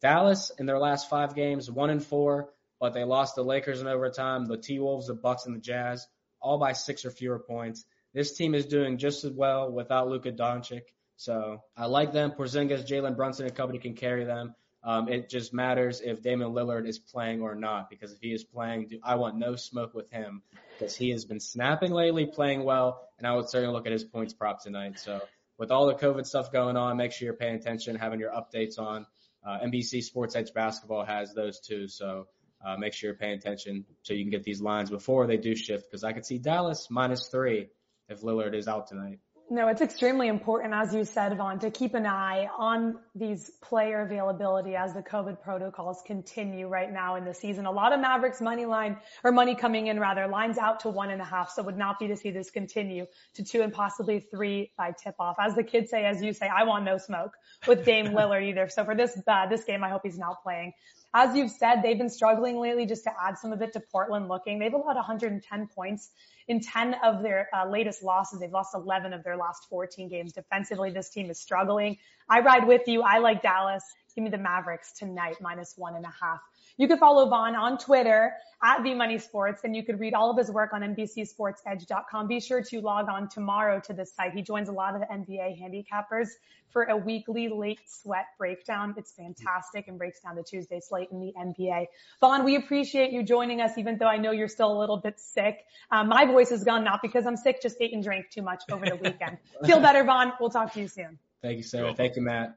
Dallas 0.00 0.52
in 0.58 0.66
their 0.66 0.78
last 0.78 1.08
five 1.10 1.34
games, 1.34 1.70
one 1.70 1.90
and 1.90 2.04
four, 2.04 2.50
but 2.80 2.94
they 2.94 3.04
lost 3.04 3.34
the 3.34 3.42
Lakers 3.42 3.80
in 3.80 3.86
overtime, 3.86 4.46
the 4.46 4.56
T 4.56 4.78
Wolves, 4.78 5.08
the 5.08 5.14
Bucks, 5.14 5.46
and 5.46 5.56
the 5.56 5.60
Jazz, 5.60 6.06
all 6.40 6.58
by 6.58 6.72
six 6.72 7.04
or 7.04 7.10
fewer 7.10 7.38
points. 7.38 7.84
This 8.14 8.36
team 8.36 8.54
is 8.54 8.66
doing 8.66 8.98
just 8.98 9.24
as 9.24 9.32
well 9.32 9.70
without 9.70 10.08
Luka 10.08 10.32
Doncic. 10.32 10.82
So 11.16 11.62
I 11.76 11.86
like 11.86 12.12
them. 12.12 12.30
Porzingis, 12.30 12.86
Jalen 12.86 13.16
Brunson, 13.16 13.46
and 13.46 13.54
company 13.54 13.80
can 13.80 13.94
carry 13.94 14.24
them. 14.24 14.54
Um, 14.84 15.08
it 15.08 15.28
just 15.28 15.52
matters 15.52 16.00
if 16.00 16.22
Damian 16.22 16.52
Lillard 16.52 16.86
is 16.86 17.00
playing 17.00 17.42
or 17.42 17.56
not, 17.56 17.90
because 17.90 18.12
if 18.12 18.20
he 18.20 18.32
is 18.32 18.44
playing, 18.44 19.00
I 19.02 19.16
want 19.16 19.36
no 19.36 19.56
smoke 19.56 19.92
with 19.92 20.08
him 20.10 20.42
because 20.78 20.96
he 20.96 21.10
has 21.10 21.24
been 21.24 21.40
snapping 21.40 21.90
lately, 21.90 22.26
playing 22.26 22.62
well, 22.64 23.08
and 23.18 23.26
I 23.26 23.34
would 23.34 23.48
certainly 23.48 23.74
look 23.74 23.86
at 23.86 23.92
his 23.92 24.04
points 24.04 24.32
prop 24.32 24.62
tonight. 24.62 25.00
So 25.00 25.20
with 25.58 25.72
all 25.72 25.88
the 25.88 25.94
COVID 25.94 26.24
stuff 26.24 26.52
going 26.52 26.76
on, 26.76 26.96
make 26.96 27.10
sure 27.10 27.26
you're 27.26 27.34
paying 27.34 27.56
attention, 27.56 27.96
having 27.96 28.20
your 28.20 28.30
updates 28.30 28.78
on. 28.78 29.06
Uh, 29.48 29.58
NBC 29.60 30.02
Sports 30.02 30.36
Edge 30.36 30.52
Basketball 30.52 31.06
has 31.06 31.32
those 31.32 31.58
too, 31.58 31.88
so 31.88 32.26
uh, 32.64 32.76
make 32.76 32.92
sure 32.92 33.08
you're 33.08 33.16
paying 33.16 33.38
attention 33.38 33.86
so 34.02 34.12
you 34.12 34.22
can 34.22 34.30
get 34.30 34.42
these 34.42 34.60
lines 34.60 34.90
before 34.90 35.26
they 35.26 35.38
do 35.38 35.56
shift. 35.56 35.86
Because 35.90 36.04
I 36.04 36.12
could 36.12 36.26
see 36.26 36.36
Dallas 36.36 36.88
minus 36.90 37.28
three 37.28 37.68
if 38.10 38.20
Lillard 38.20 38.54
is 38.54 38.68
out 38.68 38.88
tonight. 38.88 39.20
No, 39.50 39.68
it's 39.68 39.80
extremely 39.80 40.28
important, 40.28 40.74
as 40.74 40.94
you 40.94 41.06
said, 41.06 41.34
Vaughn, 41.38 41.58
to 41.60 41.70
keep 41.70 41.94
an 41.94 42.04
eye 42.04 42.50
on 42.58 42.98
these 43.14 43.50
player 43.62 44.02
availability 44.02 44.76
as 44.76 44.92
the 44.92 45.00
COVID 45.00 45.40
protocols 45.40 46.02
continue 46.04 46.68
right 46.68 46.92
now 46.92 47.16
in 47.16 47.24
the 47.24 47.32
season. 47.32 47.64
A 47.64 47.70
lot 47.70 47.94
of 47.94 48.00
Mavericks 48.00 48.42
money 48.42 48.66
line 48.66 48.98
or 49.24 49.32
money 49.32 49.54
coming 49.54 49.86
in 49.86 49.98
rather 49.98 50.26
lines 50.26 50.58
out 50.58 50.80
to 50.80 50.90
one 50.90 51.10
and 51.10 51.22
a 51.22 51.24
half. 51.24 51.50
So 51.50 51.62
would 51.62 51.78
not 51.78 51.98
be 51.98 52.08
to 52.08 52.16
see 52.16 52.30
this 52.30 52.50
continue 52.50 53.06
to 53.36 53.42
two 53.42 53.62
and 53.62 53.72
possibly 53.72 54.20
three 54.20 54.70
by 54.76 54.92
tip 54.92 55.14
off. 55.18 55.36
As 55.40 55.54
the 55.54 55.64
kids 55.64 55.88
say, 55.88 56.04
as 56.04 56.22
you 56.22 56.34
say, 56.34 56.46
I 56.46 56.64
want 56.64 56.84
no 56.84 56.98
smoke 56.98 57.32
with 57.66 57.86
Dame 57.86 58.06
Lillard 58.08 58.46
either. 58.46 58.68
So 58.68 58.84
for 58.84 58.94
this, 58.94 59.18
uh, 59.26 59.46
this 59.46 59.64
game, 59.64 59.82
I 59.82 59.88
hope 59.88 60.02
he's 60.04 60.18
not 60.18 60.42
playing. 60.42 60.74
As 61.14 61.34
you've 61.34 61.52
said, 61.52 61.80
they've 61.82 61.96
been 61.96 62.10
struggling 62.10 62.58
lately 62.60 62.84
just 62.84 63.04
to 63.04 63.10
add 63.18 63.38
some 63.38 63.52
of 63.52 63.62
it 63.62 63.72
to 63.72 63.80
Portland 63.80 64.28
looking. 64.28 64.58
They've 64.58 64.74
allowed 64.74 64.96
110 64.96 65.68
points 65.68 66.10
in 66.48 66.60
10 66.60 66.94
of 67.04 67.22
their 67.22 67.48
uh, 67.54 67.68
latest 67.68 68.02
losses. 68.02 68.40
They've 68.40 68.50
lost 68.50 68.74
11 68.74 69.12
of 69.12 69.22
their 69.22 69.36
last 69.36 69.68
14 69.68 70.08
games. 70.08 70.32
Defensively, 70.32 70.90
this 70.90 71.10
team 71.10 71.30
is 71.30 71.38
struggling. 71.38 71.96
I 72.28 72.40
ride 72.40 72.66
with 72.66 72.86
you. 72.86 73.02
I 73.02 73.18
like 73.18 73.42
Dallas 73.42 73.84
Give 74.18 74.24
me 74.24 74.30
the 74.30 74.38
Mavericks 74.38 74.90
tonight, 74.90 75.36
minus 75.40 75.74
one 75.76 75.94
and 75.94 76.04
a 76.04 76.12
half. 76.20 76.40
You 76.76 76.88
can 76.88 76.98
follow 76.98 77.28
Vaughn 77.28 77.54
on 77.54 77.78
Twitter 77.78 78.32
at 78.60 78.80
VMoney 78.80 79.22
Sports 79.22 79.60
and 79.62 79.76
you 79.76 79.84
could 79.84 80.00
read 80.00 80.12
all 80.12 80.28
of 80.28 80.36
his 80.36 80.50
work 80.50 80.72
on 80.72 80.80
NBCSportsEdge.com. 80.80 82.26
Be 82.26 82.40
sure 82.40 82.60
to 82.60 82.80
log 82.80 83.08
on 83.08 83.28
tomorrow 83.28 83.80
to 83.86 83.92
this 83.92 84.12
site. 84.12 84.32
He 84.32 84.42
joins 84.42 84.68
a 84.68 84.72
lot 84.72 84.96
of 84.96 85.02
the 85.02 85.06
NBA 85.06 85.62
handicappers 85.62 86.30
for 86.70 86.82
a 86.82 86.96
weekly 86.96 87.46
late 87.46 87.78
sweat 87.86 88.26
breakdown. 88.38 88.92
It's 88.96 89.12
fantastic 89.12 89.86
and 89.86 89.96
breaks 89.96 90.18
down 90.18 90.34
the 90.34 90.42
Tuesday 90.42 90.80
slate 90.80 91.10
in 91.12 91.20
the 91.20 91.32
NBA. 91.38 91.86
Vaughn, 92.20 92.42
we 92.42 92.56
appreciate 92.56 93.12
you 93.12 93.22
joining 93.22 93.60
us, 93.60 93.78
even 93.78 93.98
though 93.98 94.08
I 94.08 94.16
know 94.16 94.32
you're 94.32 94.48
still 94.48 94.76
a 94.76 94.80
little 94.80 94.96
bit 94.96 95.20
sick. 95.20 95.64
Um, 95.92 96.08
my 96.08 96.26
voice 96.26 96.50
is 96.50 96.64
gone, 96.64 96.82
not 96.82 97.02
because 97.02 97.24
I'm 97.24 97.36
sick, 97.36 97.62
just 97.62 97.76
ate 97.80 97.92
and 97.92 98.02
drank 98.02 98.30
too 98.30 98.42
much 98.42 98.64
over 98.72 98.84
the 98.84 98.96
weekend. 98.96 99.38
Feel 99.64 99.78
better, 99.78 100.02
Vaughn. 100.02 100.32
We'll 100.40 100.50
talk 100.50 100.72
to 100.72 100.80
you 100.80 100.88
soon. 100.88 101.20
Thank 101.40 101.58
you, 101.58 101.62
Sarah. 101.62 101.94
Thank 101.94 102.16
you, 102.16 102.22
Matt. 102.22 102.56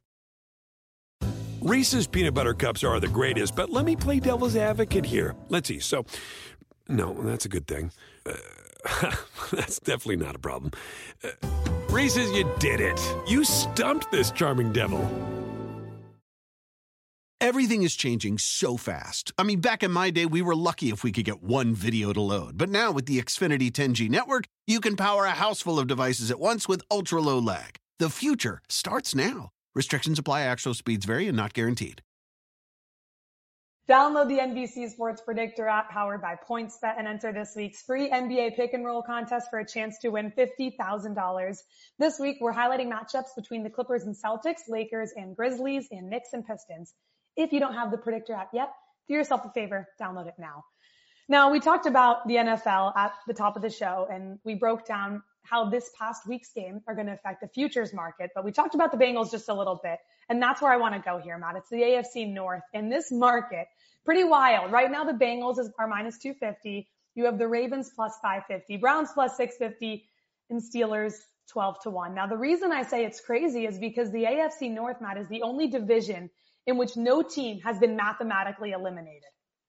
Reese's 1.61 2.07
peanut 2.07 2.33
butter 2.33 2.55
cups 2.55 2.83
are 2.83 2.99
the 2.99 3.07
greatest, 3.07 3.55
but 3.55 3.69
let 3.69 3.85
me 3.85 3.95
play 3.95 4.19
devil's 4.19 4.55
advocate 4.55 5.05
here. 5.05 5.35
Let's 5.49 5.67
see. 5.67 5.77
So, 5.77 6.05
no, 6.87 7.13
that's 7.21 7.45
a 7.45 7.49
good 7.49 7.67
thing. 7.67 7.91
Uh, 8.25 9.11
that's 9.51 9.79
definitely 9.79 10.15
not 10.15 10.35
a 10.35 10.39
problem. 10.39 10.71
Uh, 11.23 11.29
Reese's, 11.91 12.31
you 12.31 12.51
did 12.57 12.81
it. 12.81 12.99
You 13.27 13.43
stumped 13.43 14.11
this 14.11 14.31
charming 14.31 14.73
devil. 14.73 15.07
Everything 17.39 17.83
is 17.83 17.95
changing 17.95 18.39
so 18.39 18.75
fast. 18.75 19.31
I 19.37 19.43
mean, 19.43 19.61
back 19.61 19.83
in 19.83 19.91
my 19.91 20.09
day, 20.09 20.25
we 20.25 20.41
were 20.41 20.55
lucky 20.55 20.89
if 20.89 21.03
we 21.03 21.11
could 21.11 21.25
get 21.25 21.43
one 21.43 21.75
video 21.75 22.11
to 22.11 22.21
load. 22.21 22.57
But 22.57 22.69
now 22.69 22.91
with 22.91 23.05
the 23.05 23.21
Xfinity 23.21 23.71
10G 23.71 24.09
network, 24.09 24.45
you 24.65 24.79
can 24.79 24.95
power 24.95 25.25
a 25.25 25.31
house 25.31 25.61
full 25.61 25.77
of 25.77 25.85
devices 25.85 26.31
at 26.31 26.39
once 26.39 26.67
with 26.67 26.81
ultra 26.89 27.21
low 27.21 27.37
lag. 27.37 27.77
The 27.99 28.09
future 28.09 28.63
starts 28.67 29.13
now. 29.13 29.51
Restrictions 29.73 30.19
apply. 30.19 30.41
Actual 30.41 30.73
speeds 30.73 31.05
vary 31.05 31.27
and 31.27 31.37
not 31.37 31.53
guaranteed. 31.53 32.01
Download 33.89 34.27
the 34.27 34.37
NBC 34.37 34.89
Sports 34.91 35.21
Predictor 35.21 35.67
app 35.67 35.89
powered 35.89 36.21
by 36.21 36.35
PointsBet 36.49 36.97
and 36.97 37.07
enter 37.07 37.33
this 37.33 37.53
week's 37.55 37.81
free 37.81 38.09
NBA 38.09 38.55
pick 38.55 38.73
and 38.73 38.85
roll 38.85 39.01
contest 39.01 39.49
for 39.49 39.59
a 39.59 39.67
chance 39.67 39.97
to 39.99 40.09
win 40.09 40.31
$50,000. 40.37 41.57
This 41.97 42.19
week, 42.19 42.37
we're 42.39 42.53
highlighting 42.53 42.89
matchups 42.89 43.35
between 43.35 43.63
the 43.63 43.69
Clippers 43.69 44.03
and 44.03 44.15
Celtics, 44.15 44.69
Lakers 44.69 45.11
and 45.15 45.35
Grizzlies, 45.35 45.87
and 45.91 46.09
Knicks 46.09 46.29
and 46.31 46.45
Pistons. 46.45 46.93
If 47.35 47.51
you 47.51 47.59
don't 47.59 47.73
have 47.73 47.91
the 47.91 47.97
Predictor 47.97 48.33
app 48.33 48.51
yet, 48.53 48.71
do 49.07 49.13
yourself 49.13 49.45
a 49.45 49.49
favor, 49.51 49.87
download 49.99 50.27
it 50.27 50.35
now. 50.37 50.63
Now, 51.27 51.51
we 51.51 51.59
talked 51.59 51.85
about 51.85 52.27
the 52.27 52.35
NFL 52.35 52.95
at 52.95 53.13
the 53.27 53.33
top 53.33 53.55
of 53.55 53.61
the 53.61 53.69
show 53.69 54.07
and 54.11 54.39
we 54.43 54.55
broke 54.55 54.85
down 54.85 55.23
how 55.43 55.69
this 55.69 55.91
past 55.97 56.27
week's 56.27 56.51
game 56.53 56.81
are 56.87 56.95
going 56.95 57.07
to 57.07 57.13
affect 57.13 57.41
the 57.41 57.47
futures 57.47 57.93
market. 57.93 58.31
But 58.33 58.45
we 58.45 58.51
talked 58.51 58.75
about 58.75 58.91
the 58.91 58.97
Bengals 58.97 59.31
just 59.31 59.49
a 59.49 59.53
little 59.53 59.79
bit. 59.83 59.99
And 60.29 60.41
that's 60.41 60.61
where 60.61 60.71
I 60.71 60.77
want 60.77 60.95
to 60.95 61.01
go 61.01 61.17
here, 61.17 61.37
Matt. 61.37 61.55
It's 61.55 61.69
the 61.69 61.77
AFC 61.77 62.31
North 62.31 62.63
in 62.73 62.89
this 62.89 63.11
market. 63.11 63.67
Pretty 64.05 64.23
wild. 64.23 64.71
Right 64.71 64.91
now, 64.91 65.03
the 65.03 65.13
Bengals 65.13 65.59
is, 65.59 65.69
are 65.77 65.87
minus 65.87 66.17
250. 66.19 66.87
You 67.15 67.25
have 67.25 67.37
the 67.37 67.47
Ravens 67.47 67.91
plus 67.93 68.13
550, 68.21 68.77
Browns 68.77 69.09
plus 69.13 69.35
650, 69.37 70.05
and 70.49 70.61
Steelers 70.61 71.15
12 71.49 71.81
to 71.83 71.89
1. 71.89 72.15
Now, 72.15 72.27
the 72.27 72.37
reason 72.37 72.71
I 72.71 72.83
say 72.83 73.05
it's 73.05 73.19
crazy 73.19 73.65
is 73.65 73.77
because 73.77 74.11
the 74.11 74.23
AFC 74.23 74.71
North, 74.71 75.01
Matt, 75.01 75.17
is 75.17 75.27
the 75.27 75.41
only 75.41 75.67
division 75.67 76.29
in 76.65 76.77
which 76.77 76.95
no 76.95 77.21
team 77.21 77.59
has 77.61 77.77
been 77.79 77.95
mathematically 77.95 78.71
eliminated. 78.71 79.23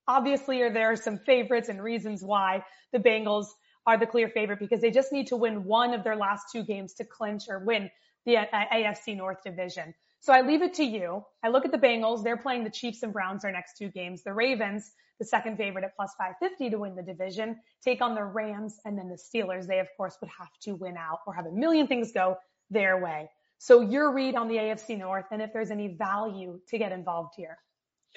Obviously, 0.07 0.59
there 0.69 0.93
are 0.93 0.97
some 0.97 1.19
favorites 1.19 1.69
and 1.69 1.83
reasons 1.83 2.23
why 2.23 2.65
the 2.93 2.99
Bengals 2.99 3.47
are 3.87 3.99
the 3.99 4.07
clear 4.07 4.29
favorite 4.29 4.59
because 4.59 4.81
they 4.81 4.91
just 4.91 5.13
need 5.13 5.27
to 5.29 5.37
win 5.37 5.65
one 5.65 5.95
of 5.95 6.05
their 6.05 6.17
last 6.17 6.47
two 6.53 6.63
games 6.63 6.95
to 6.95 7.05
clinch 7.05 7.45
or 7.49 7.59
win 7.61 7.91
the 8.25 8.37
uh, 8.37 8.47
AFC 8.73 9.17
North 9.17 9.43
division. 9.45 9.95
So 10.21 10.33
I 10.33 10.43
leave 10.43 10.63
it 10.63 10.75
to 10.75 10.85
you. 10.85 11.25
I 11.43 11.49
look 11.49 11.65
at 11.65 11.73
the 11.73 11.79
Bengals. 11.79 12.23
They're 12.23 12.37
playing 12.37 12.63
the 12.63 12.71
Chiefs 12.71 13.03
and 13.03 13.13
Browns 13.13 13.43
their 13.43 13.51
next 13.51 13.77
two 13.77 13.89
games. 13.89 14.23
The 14.23 14.33
Ravens, 14.33 14.93
the 15.19 15.25
second 15.25 15.57
favorite 15.57 15.85
at 15.85 15.97
plus 15.97 16.15
550 16.17 16.71
to 16.71 16.79
win 16.79 16.95
the 16.95 17.03
division, 17.03 17.61
take 17.83 18.01
on 18.01 18.15
the 18.15 18.23
Rams 18.23 18.79
and 18.85 18.97
then 18.97 19.09
the 19.09 19.17
Steelers. 19.17 19.67
They, 19.67 19.81
of 19.81 19.89
course, 19.97 20.17
would 20.21 20.31
have 20.39 20.57
to 20.63 20.77
win 20.77 20.97
out 20.97 21.19
or 21.27 21.35
have 21.35 21.47
a 21.47 21.51
million 21.51 21.89
things 21.89 22.13
go 22.13 22.37
their 22.71 23.03
way. 23.03 23.29
So 23.59 23.81
your 23.81 24.13
read 24.13 24.37
on 24.37 24.49
the 24.49 24.57
AFC 24.57 24.99
North 24.99 25.27
and 25.33 25.43
if 25.43 25.53
there's 25.53 25.71
any 25.71 25.89
value 25.89 26.61
to 26.69 26.79
get 26.79 26.93
involved 26.93 27.35
here. 27.37 27.59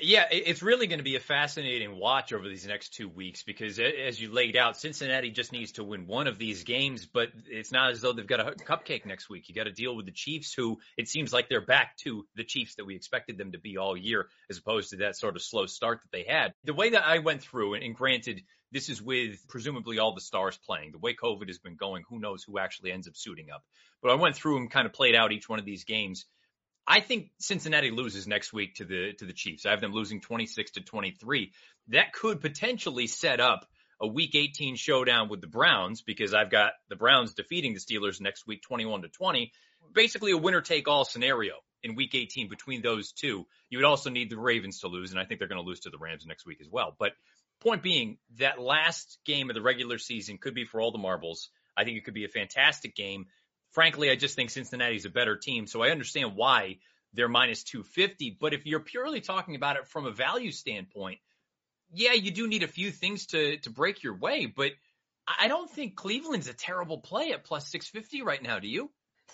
Yeah, 0.01 0.25
it's 0.29 0.62
really 0.62 0.88
going 0.88 0.99
to 0.99 1.05
be 1.05 1.15
a 1.15 1.21
fascinating 1.21 1.97
watch 1.97 2.34
over 2.34 2.49
these 2.49 2.67
next 2.67 2.95
two 2.95 3.08
weeks 3.08 3.43
because, 3.43 3.79
as 3.79 4.19
you 4.19 4.29
laid 4.29 4.58
out, 4.58 4.75
Cincinnati 4.75 5.31
just 5.31 5.53
needs 5.53 5.73
to 5.73 5.86
win 5.86 6.05
one 6.05 6.27
of 6.27 6.38
these 6.38 6.65
games, 6.65 7.05
but 7.05 7.29
it's 7.49 7.71
not 7.71 7.91
as 7.91 8.01
though 8.01 8.12
they've 8.12 8.27
got 8.27 8.41
a 8.41 8.51
cupcake 8.51 9.05
next 9.05 9.29
week. 9.29 9.47
You 9.47 9.55
got 9.55 9.63
to 9.63 9.71
deal 9.71 9.95
with 9.95 10.05
the 10.05 10.12
Chiefs, 10.12 10.53
who 10.53 10.79
it 10.97 11.08
seems 11.08 11.31
like 11.31 11.47
they're 11.47 11.65
back 11.65 11.95
to 12.03 12.25
the 12.36 12.43
Chiefs 12.43 12.75
that 12.75 12.86
we 12.86 12.93
expected 12.93 13.38
them 13.38 13.53
to 13.53 13.58
be 13.58 13.77
all 13.77 13.95
year, 13.95 14.27
as 14.49 14.58
opposed 14.58 14.89
to 14.89 14.97
that 14.97 15.15
sort 15.15 15.38
of 15.38 15.41
slow 15.41 15.65
start 15.65 16.01
that 16.01 16.12
they 16.12 16.25
had. 16.29 16.51
The 16.65 16.73
way 16.73 16.89
that 16.89 17.08
I 17.08 17.19
went 17.19 17.41
through, 17.41 17.75
and 17.75 17.95
granted, 17.95 18.41
this 18.73 18.89
is 18.89 19.01
with 19.01 19.47
presumably 19.47 19.99
all 19.99 20.13
the 20.13 20.19
stars 20.19 20.60
playing. 20.65 20.91
The 20.91 20.97
way 20.97 21.15
COVID 21.15 21.47
has 21.47 21.60
been 21.60 21.77
going, 21.77 22.03
who 22.10 22.19
knows 22.19 22.43
who 22.43 22.60
actually 22.60 22.91
ends 22.91 23.08
up 23.08 23.15
suiting 23.15 23.47
up. 23.49 23.63
But 24.01 24.12
I 24.12 24.15
went 24.15 24.36
through 24.36 24.58
and 24.58 24.69
kind 24.69 24.86
of 24.86 24.91
played 24.91 25.15
out 25.15 25.31
each 25.31 25.47
one 25.47 25.60
of 25.60 25.65
these 25.65 25.86
games 25.86 26.25
I 26.88 27.00
think 27.00 27.32
Cincinnati 27.39 27.91
loses 27.91 28.28
next 28.28 28.54
week 28.54 28.76
to 28.76 28.86
the 28.86 29.13
to 29.19 29.26
the 29.26 29.34
Chiefs. 29.34 29.65
I 29.65 29.71
have 29.71 29.82
them 29.82 29.93
losing 29.93 30.21
26 30.21 30.71
to 30.71 30.82
23. 30.82 31.52
That 31.89 32.13
could 32.13 32.41
potentially 32.41 33.08
set 33.08 33.39
up 33.39 33.65
a 34.02 34.08
week 34.08 34.36
18 34.36 34.76
showdown 34.76 35.30
with 35.30 35.41
the 35.41 35.48
Browns 35.48 36.02
because 36.02 36.34
I've 36.34 36.52
got 36.52 36.74
the 36.89 36.95
Browns 36.95 37.34
defeating 37.34 37.74
the 37.74 37.80
Steelers 37.80 38.21
next 38.21 38.45
week 38.45 38.62
21 38.62 39.04
to 39.04 39.10
20. 39.10 39.52
Basically 39.93 40.32
a 40.32 40.38
winner 40.38 40.62
take 40.62 40.88
all 40.88 41.06
scenario 41.06 41.54
in 41.82 41.95
week 41.95 42.13
18 42.13 42.50
between 42.50 42.82
those 42.82 43.13
two. 43.13 43.45
You 43.69 43.78
would 43.78 43.86
also 43.86 44.10
need 44.10 44.30
the 44.30 44.38
Ravens 44.38 44.82
to 44.82 44.88
lose 44.88 45.12
and 45.12 45.19
I 45.19 45.26
think 45.26 45.39
they're 45.39 45.48
going 45.48 45.62
to 45.62 45.67
lose 45.67 45.82
to 45.82 45.89
the 45.89 45.98
Rams 45.98 46.26
next 46.26 46.45
week 46.45 46.60
as 46.62 46.67
well. 46.69 46.95
But 47.00 47.13
point 47.62 47.82
being 47.82 48.17
that 48.38 48.60
last 48.60 49.17
game 49.26 49.50
of 49.50 49.56
the 49.56 49.62
regular 49.62 49.98
season 49.98 50.38
could 50.38 50.54
be 50.54 50.65
for 50.65 50.82
all 50.82 50.91
the 50.91 50.98
marbles. 50.98 51.50
I 51.78 51.84
think 51.84 51.98
it 51.98 52.06
could 52.06 52.13
be 52.13 52.26
a 52.26 52.30
fantastic 52.30 52.95
game 52.95 53.28
frankly, 53.71 54.10
I 54.10 54.15
just 54.15 54.36
think 54.36 54.49
Cincinnati's 54.49 55.06
a 55.06 55.10
better 55.10 55.36
team. 55.36 55.67
So 55.67 55.82
I 55.82 55.89
understand 55.89 56.36
why 56.36 56.78
they're 57.13 57.30
minus 57.30 57.63
250. 57.63 58.38
But 58.39 58.54
if 58.54 58.65
you're 58.65 58.80
purely 58.80 59.21
talking 59.21 59.56
about 59.56 59.78
it 59.78 59.88
from 59.88 60.06
a 60.06 60.12
value 60.12 60.51
standpoint, 60.51 61.19
yeah, 61.91 62.13
you 62.13 62.32
do 62.32 62.47
need 62.47 62.63
a 62.63 62.67
few 62.67 62.91
things 62.91 63.28
to, 63.28 63.58
to 63.58 63.69
break 63.69 64.04
your 64.04 64.17
way. 64.17 64.45
But 64.45 64.71
I 65.28 65.47
don't 65.47 65.69
think 65.69 65.95
Cleveland's 65.95 66.47
a 66.47 66.54
terrible 66.54 66.99
play 66.99 67.32
at 67.32 67.43
plus 67.43 67.69
650 67.69 68.21
right 68.23 68.41
now. 68.41 68.60
Do 68.60 68.67
you? 68.67 68.91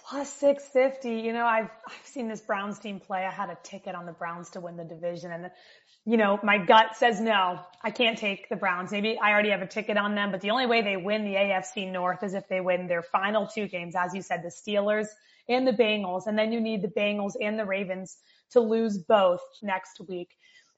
Plus 0.08 0.32
650. 0.34 1.26
You 1.26 1.34
know, 1.34 1.46
I've, 1.46 1.70
I've 1.88 2.06
seen 2.06 2.28
this 2.28 2.42
Browns 2.42 2.80
team 2.80 3.00
play. 3.00 3.26
I 3.26 3.32
had 3.32 3.50
a 3.50 3.58
ticket 3.64 3.96
on 3.96 4.06
the 4.06 4.12
Browns 4.12 4.52
to 4.52 4.60
win 4.60 4.78
the 4.78 4.84
division 4.84 5.32
and 5.32 5.52
you 6.06 6.18
know, 6.18 6.40
my 6.42 6.58
gut 6.58 6.96
says 6.96 7.22
no, 7.22 7.60
I 7.84 7.92
can't 7.92 8.18
take 8.18 8.50
the 8.50 8.56
Browns. 8.56 8.92
Maybe 8.92 9.20
I 9.22 9.32
already 9.32 9.52
have 9.52 9.62
a 9.62 9.68
ticket 9.68 9.98
on 9.98 10.16
them, 10.16 10.32
but 10.32 10.42
the 10.42 10.50
only 10.50 10.66
way 10.66 10.82
they 10.82 10.98
win 10.98 11.26
the 11.26 11.36
AFC 11.36 11.92
North 11.92 12.24
is 12.24 12.34
if 12.34 12.48
they 12.48 12.60
win 12.60 12.88
their 12.88 13.04
final 13.04 13.46
two 13.46 13.68
games, 13.68 13.94
as 13.96 14.14
you 14.16 14.24
said, 14.24 14.42
the 14.44 14.50
Steelers 14.50 15.08
and 15.48 15.68
the 15.68 15.74
Bengals. 15.74 16.26
And 16.26 16.38
then 16.38 16.52
you 16.52 16.60
need 16.60 16.82
the 16.82 16.88
Bengals 16.88 17.34
and 17.40 17.58
the 17.58 17.66
Ravens 17.66 18.18
to 18.52 18.62
lose 18.62 18.98
both 18.98 19.42
next 19.62 20.02
week. 20.08 20.30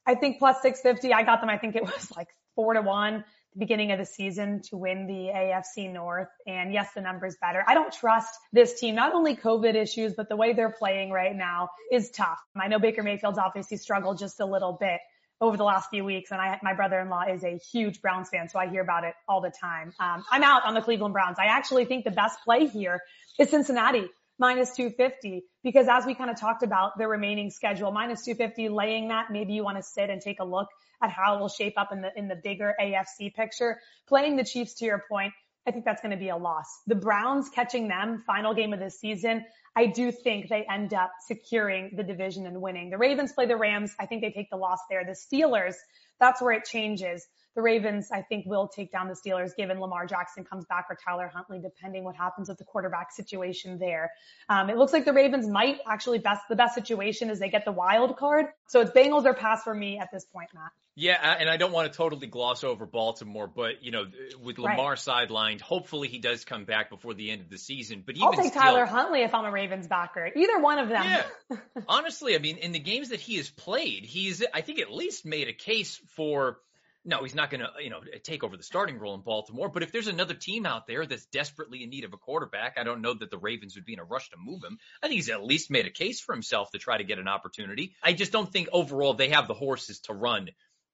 I 0.06 0.16
think 0.16 0.40
plus 0.40 0.62
650, 0.62 1.14
I 1.14 1.24
got 1.24 1.40
them. 1.40 1.50
I 1.50 1.58
think 1.58 1.78
it 1.78 1.84
was 1.84 2.12
like 2.16 2.28
four 2.56 2.74
to 2.74 2.82
one 2.82 3.24
the 3.54 3.60
beginning 3.60 3.92
of 3.92 4.00
the 4.00 4.06
season 4.06 4.62
to 4.70 4.78
win 4.78 5.08
the 5.08 5.32
AFC 5.34 5.92
North. 5.92 6.30
And 6.48 6.74
yes, 6.74 6.90
the 6.94 7.02
number's 7.02 7.36
better. 7.42 7.64
I 7.68 7.74
don't 7.74 7.94
trust 7.94 8.34
this 8.52 8.80
team. 8.80 8.96
Not 8.96 9.14
only 9.14 9.36
COVID 9.36 9.76
issues, 9.76 10.14
but 10.14 10.30
the 10.30 10.36
way 10.36 10.54
they're 10.54 10.72
playing 10.72 11.12
right 11.12 11.36
now 11.36 11.70
is 11.92 12.10
tough. 12.12 12.40
I 12.56 12.68
know 12.68 12.80
Baker 12.80 13.04
Mayfield's 13.04 13.38
obviously 13.38 13.78
struggled 13.78 14.18
just 14.18 14.40
a 14.40 14.46
little 14.46 14.74
bit 14.80 15.00
over 15.42 15.58
the 15.58 15.64
last 15.64 15.90
few 15.90 16.06
weeks. 16.06 16.32
And 16.32 16.40
I, 16.40 16.60
my 16.64 16.74
brother-in-law 16.74 17.26
is 17.30 17.44
a 17.44 17.58
huge 17.58 18.02
Browns 18.02 18.30
fan, 18.30 18.50
so 18.50 18.60
I 18.60 18.68
hear 18.68 18.82
about 18.82 19.04
it 19.04 19.14
all 19.28 19.42
the 19.42 19.52
time. 19.52 19.94
Um, 20.00 20.24
I'm 20.32 20.44
out 20.44 20.66
on 20.66 20.74
the 20.74 20.82
Cleveland 20.82 21.14
Browns. 21.14 21.38
I 21.40 21.46
actually 21.46 21.86
think 21.86 22.06
the 22.06 22.12
best 22.12 22.40
play 22.44 22.68
here 22.68 23.02
is 23.38 23.50
Cincinnati 23.50 24.10
minus 24.44 24.76
250 24.76 25.46
because 25.64 25.88
as 25.90 26.06
we 26.06 26.14
kind 26.14 26.30
of 26.30 26.38
talked 26.38 26.64
about 26.64 26.98
the 26.98 27.08
remaining 27.08 27.50
schedule, 27.50 27.94
minus 27.94 28.26
250 28.26 28.68
laying 28.68 29.08
that, 29.08 29.32
maybe 29.32 29.54
you 29.54 29.64
want 29.64 29.78
to 29.78 29.84
sit 29.84 30.10
and 30.10 30.22
take 30.22 30.42
a 30.42 30.44
look 30.44 30.68
at 31.02 31.10
how 31.10 31.38
it 31.38 31.40
will 31.40 31.48
shape 31.48 31.76
up 31.78 31.94
in 31.94 32.02
the, 32.02 32.10
in 32.18 32.28
the 32.28 32.36
bigger 32.36 32.76
AFC 32.78 33.34
picture. 33.34 33.80
Playing 34.06 34.36
the 34.36 34.44
Chiefs 34.44 34.74
to 34.80 34.86
your 34.86 35.02
point, 35.10 35.32
I 35.66 35.72
think 35.72 35.86
that's 35.86 36.02
going 36.02 36.12
to 36.12 36.18
be 36.18 36.28
a 36.28 36.36
loss. 36.36 36.66
The 36.88 36.96
Browns 36.96 37.48
catching 37.56 37.88
them 37.88 38.22
final 38.28 38.54
game 38.54 38.74
of 38.74 38.82
the 38.82 38.90
season. 38.90 39.46
I 39.78 39.86
do 39.86 40.12
think 40.12 40.50
they 40.50 40.66
end 40.70 40.94
up 40.94 41.12
securing 41.26 41.92
the 41.96 42.04
division 42.04 42.46
and 42.46 42.62
winning. 42.62 42.90
The 42.90 42.98
Ravens 42.98 43.32
play 43.32 43.46
the 43.46 43.56
Rams. 43.56 43.96
I 43.98 44.08
think 44.08 44.22
they 44.22 44.32
take 44.32 44.50
the 44.50 44.58
loss 44.58 44.80
there. 44.90 45.06
The 45.06 45.16
Steelers, 45.16 45.76
that's 46.20 46.42
where 46.42 46.52
it 46.52 46.66
changes 46.66 47.26
the 47.56 47.62
Ravens, 47.62 48.10
I 48.12 48.22
think, 48.22 48.46
will 48.46 48.68
take 48.68 48.92
down 48.92 49.08
the 49.08 49.16
Steelers 49.16 49.56
given 49.56 49.80
Lamar 49.80 50.06
Jackson 50.06 50.44
comes 50.44 50.66
back 50.66 50.88
or 50.90 50.98
Tyler 51.04 51.32
Huntley, 51.34 51.60
depending 51.60 52.04
what 52.04 52.16
happens 52.16 52.50
with 52.50 52.58
the 52.58 52.64
quarterback 52.64 53.12
situation 53.12 53.80
there. 53.80 54.12
Um, 54.50 54.70
it 54.70 54.78
looks 54.78 54.94
like 54.94 55.06
the 55.06 55.14
Ravens 55.14 55.48
might 55.48 55.80
actually 55.88 56.20
best, 56.20 56.42
the 56.50 56.56
best 56.56 56.76
situation 56.76 57.30
is 57.30 57.40
they 57.40 57.50
get 57.50 57.66
the 57.66 57.72
wild 57.72 58.18
card. 58.18 58.48
So 58.68 58.82
it's 58.82 58.92
Bengals 58.92 59.26
or 59.26 59.34
pass 59.34 59.64
for 59.64 59.74
me 59.74 60.00
at 60.00 60.10
this 60.12 60.26
point, 60.26 60.50
Matt. 60.54 60.72
Yeah, 60.96 61.36
and 61.40 61.50
I 61.50 61.58
don't 61.58 61.72
want 61.72 61.92
to 61.92 61.98
totally 61.98 62.28
gloss 62.28 62.64
over 62.64 62.86
Baltimore, 62.86 63.48
but 63.48 63.84
you 63.84 63.90
know, 63.92 64.06
with 64.44 64.60
Lamar 64.60 64.92
right. 64.92 64.98
sidelined, 64.98 65.60
hopefully 65.60 66.08
he 66.08 66.20
does 66.20 66.46
come 66.46 66.66
back 66.66 66.92
before 66.92 67.16
the 67.16 67.32
end 67.32 67.42
of 67.42 67.50
the 67.50 67.58
season. 67.58 68.04
But 68.06 68.16
even 68.16 68.28
I'll 68.28 68.34
take 68.34 68.52
still, 68.52 68.62
Tyler 68.62 68.86
Huntley 68.86 69.24
if 69.24 69.34
I'm 69.34 69.46
a 69.46 69.52
Ravens 69.52 69.88
backer. 69.88 70.30
Either 70.36 70.60
one 70.60 70.78
of 70.78 70.90
them. 70.90 71.04
Yeah. 71.04 71.58
Honestly, 71.88 72.36
I 72.36 72.38
mean, 72.38 72.58
in 72.58 72.74
the 72.74 72.80
games 72.80 73.10
that 73.10 73.20
he 73.20 73.38
has 73.38 73.50
played, 73.50 74.06
he's 74.06 74.44
I 74.54 74.62
think 74.62 74.80
at 74.80 74.92
least 74.92 75.26
made 75.26 75.48
a 75.48 75.54
case 75.54 76.00
for 76.16 76.58
no, 77.06 77.22
he's 77.24 77.36
not 77.36 77.50
going 77.50 77.62
to, 77.62 77.70
you 77.84 77.90
know, 77.90 78.00
take 78.24 78.44
over 78.44 78.56
the 78.56 78.64
starting 78.64 78.98
role 78.98 79.14
in 79.14 79.22
Baltimore. 79.22 79.70
But 79.70 79.84
if 79.84 79.92
there's 79.92 80.08
another 80.08 80.34
team 80.34 80.66
out 80.66 80.88
there 80.88 81.06
that's 81.06 81.26
desperately 81.26 81.84
in 81.84 81.90
need 81.90 82.06
of 82.06 82.14
a 82.14 82.18
quarterback, 82.18 82.78
I 82.78 82.84
don't 82.84 83.02
know 83.02 83.14
that 83.14 83.30
the 83.30 83.38
Ravens 83.38 83.76
would 83.76 83.86
be 83.86 83.94
in 83.94 84.00
a 84.00 84.06
rush 84.06 84.30
to 84.30 84.38
move 84.38 84.64
him. 84.64 84.78
I 85.02 85.08
think 85.08 85.18
he's 85.18 85.30
at 85.30 85.44
least 85.44 85.70
made 85.70 85.86
a 85.86 85.92
case 85.92 86.22
for 86.22 86.34
himself 86.34 86.72
to 86.72 86.80
try 86.80 86.98
to 86.98 87.04
get 87.04 87.20
an 87.20 87.28
opportunity. 87.28 87.96
I 88.02 88.14
just 88.14 88.32
don't 88.32 88.52
think 88.52 88.70
overall 88.72 89.14
they 89.14 89.30
have 89.30 89.48
the 89.48 89.54
horses 89.54 90.00
to 90.02 90.14
run 90.14 90.50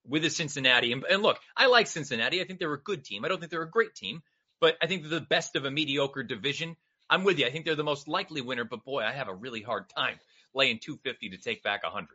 with 0.07 0.23
the 0.23 0.29
Cincinnati. 0.29 0.91
And, 0.91 1.03
and 1.03 1.21
look, 1.21 1.39
I 1.55 1.67
like 1.67 1.87
Cincinnati. 1.87 2.41
I 2.41 2.45
think 2.45 2.59
they're 2.59 2.73
a 2.73 2.81
good 2.81 3.05
team. 3.05 3.23
I 3.23 3.27
don't 3.27 3.39
think 3.39 3.51
they're 3.51 3.61
a 3.61 3.69
great 3.69 3.93
team, 3.93 4.23
but 4.59 4.77
I 4.81 4.87
think 4.87 5.03
they're 5.03 5.19
the 5.19 5.25
best 5.25 5.55
of 5.55 5.65
a 5.65 5.71
mediocre 5.71 6.23
division. 6.23 6.75
I'm 7.07 7.23
with 7.23 7.37
you. 7.37 7.45
I 7.45 7.51
think 7.51 7.65
they're 7.65 7.75
the 7.75 7.83
most 7.83 8.07
likely 8.07 8.41
winner, 8.41 8.63
but 8.63 8.83
boy, 8.83 9.01
I 9.03 9.11
have 9.11 9.27
a 9.27 9.33
really 9.33 9.61
hard 9.61 9.89
time 9.89 10.19
laying 10.55 10.79
250 10.79 11.29
to 11.29 11.37
take 11.37 11.63
back 11.63 11.83
100. 11.83 12.07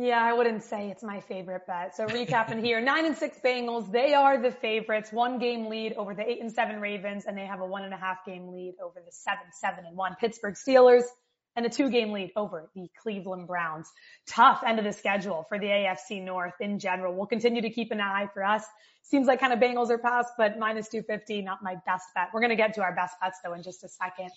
Yeah, 0.00 0.22
I 0.22 0.32
wouldn't 0.32 0.62
say 0.62 0.90
it's 0.90 1.02
my 1.02 1.20
favorite 1.22 1.66
bet. 1.66 1.96
So 1.96 2.06
recapping 2.06 2.64
here, 2.64 2.80
nine 2.80 3.04
and 3.04 3.16
six 3.16 3.36
Bengals, 3.44 3.90
they 3.90 4.14
are 4.14 4.40
the 4.40 4.52
favorites. 4.52 5.10
One 5.10 5.40
game 5.40 5.66
lead 5.68 5.94
over 5.94 6.14
the 6.14 6.22
eight 6.22 6.40
and 6.40 6.52
seven 6.52 6.80
Ravens, 6.80 7.24
and 7.26 7.36
they 7.36 7.46
have 7.46 7.60
a 7.60 7.66
one 7.66 7.82
and 7.82 7.92
a 7.92 7.96
half 7.96 8.24
game 8.24 8.52
lead 8.52 8.76
over 8.80 9.00
the 9.04 9.10
seven, 9.10 9.42
seven 9.50 9.84
and 9.86 9.96
one 9.96 10.14
Pittsburgh 10.20 10.54
Steelers, 10.54 11.02
and 11.56 11.66
a 11.66 11.68
two 11.68 11.90
game 11.90 12.12
lead 12.12 12.30
over 12.36 12.70
the 12.76 12.88
Cleveland 13.02 13.48
Browns. 13.48 13.90
Tough 14.28 14.62
end 14.64 14.78
of 14.78 14.84
the 14.84 14.92
schedule 14.92 15.46
for 15.48 15.58
the 15.58 15.66
AFC 15.66 16.22
North 16.22 16.54
in 16.60 16.78
general. 16.78 17.12
We'll 17.12 17.26
continue 17.26 17.62
to 17.62 17.70
keep 17.70 17.90
an 17.90 18.00
eye 18.00 18.28
for 18.32 18.44
us. 18.44 18.64
Seems 19.02 19.26
like 19.26 19.40
kind 19.40 19.52
of 19.52 19.58
Bengals 19.58 19.90
are 19.90 19.98
past, 19.98 20.28
but 20.38 20.60
minus 20.60 20.88
250, 20.90 21.42
not 21.42 21.60
my 21.60 21.74
best 21.86 22.04
bet. 22.14 22.28
We're 22.32 22.40
going 22.40 22.50
to 22.50 22.56
get 22.56 22.74
to 22.74 22.82
our 22.82 22.94
best 22.94 23.16
bets 23.20 23.38
though 23.42 23.54
in 23.54 23.64
just 23.64 23.82
a 23.82 23.88
second. 23.88 24.30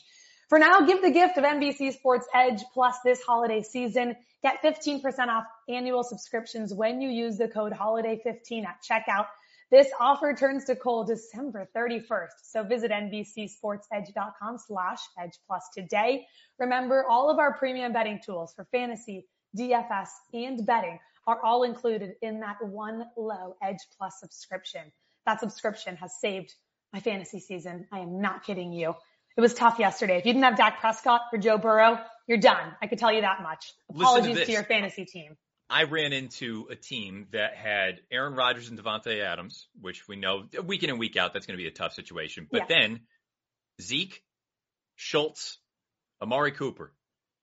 For 0.52 0.60
now, 0.60 0.82
give 0.82 1.02
the 1.02 1.12
gift 1.12 1.38
of 1.38 1.46
NBC 1.46 1.94
Sports 1.94 2.28
Edge 2.36 2.62
Plus 2.74 2.98
this 3.06 3.22
holiday 3.24 3.64
season. 3.64 4.18
Get 4.44 4.62
15% 4.62 5.02
off 5.30 5.46
annual 5.70 6.04
subscriptions 6.04 6.74
when 6.74 7.00
you 7.00 7.10
use 7.10 7.38
the 7.38 7.48
code 7.48 7.72
HOLIDAY15 7.72 8.66
at 8.66 8.84
checkout. 8.84 9.28
This 9.72 9.88
offer 9.98 10.34
turns 10.34 10.66
to 10.66 10.76
cold 10.76 11.08
December 11.08 11.70
31st. 11.74 12.34
So 12.44 12.64
visit 12.66 12.92
NBCSportsEdge.com 12.92 14.58
slash 14.58 15.00
Edge 15.18 15.40
Plus 15.48 15.70
today. 15.74 16.28
Remember, 16.60 17.06
all 17.10 17.30
of 17.30 17.40
our 17.40 17.58
premium 17.58 17.94
betting 17.94 18.20
tools 18.22 18.52
for 18.54 18.68
fantasy, 18.74 19.26
DFS, 19.58 20.10
and 20.34 20.66
betting 20.66 21.00
are 21.28 21.40
all 21.46 21.64
included 21.64 22.16
in 22.22 22.42
that 22.42 22.58
one 22.62 23.06
low 23.16 23.56
Edge 23.64 23.80
Plus 23.98 24.20
subscription. 24.20 24.92
That 25.26 25.40
subscription 25.40 25.96
has 25.96 26.20
saved 26.20 26.54
my 26.92 27.00
fantasy 27.00 27.40
season. 27.40 27.88
I 27.90 28.00
am 28.00 28.20
not 28.20 28.44
kidding 28.44 28.74
you. 28.74 28.96
It 29.38 29.42
was 29.42 29.54
tough 29.54 29.80
yesterday. 29.80 30.18
If 30.18 30.26
you 30.26 30.34
didn't 30.34 30.46
have 30.46 30.58
Dak 30.58 30.80
Prescott 30.80 31.22
or 31.32 31.40
Joe 31.40 31.58
Burrow, 31.58 32.00
you're 32.28 32.38
done. 32.38 32.76
I 32.82 32.88
could 32.88 33.00
tell 33.00 33.12
you 33.12 33.22
that 33.22 33.42
much. 33.42 33.74
Apologies 33.90 34.38
to, 34.38 34.46
to, 34.46 34.52
your 34.52 34.64
fantasy 34.64 35.06
team. 35.06 35.38
I 35.70 35.84
ran 35.84 36.12
into 36.12 36.68
a 36.70 36.76
team 36.76 37.28
that 37.32 37.56
had 37.56 38.02
Aaron 38.12 38.36
Rodgers 38.36 38.70
and 38.70 38.78
Davante 38.78 39.24
Adams, 39.24 39.68
which 39.80 40.08
we 40.08 40.18
know 40.18 40.44
week 40.66 40.84
in 40.84 40.90
and 40.90 41.00
week 41.00 41.16
out, 41.16 41.34
that's 41.34 41.46
going 41.46 41.58
to 41.58 41.64
be 41.64 41.68
a 41.68 41.72
tough 41.72 41.94
situation. 41.94 42.48
But 42.52 42.70
yeah. 42.70 42.80
then 42.80 43.00
Zeke, 43.82 44.22
Schultz, 44.96 45.58
Amari 46.22 46.52
Cooper. 46.52 46.92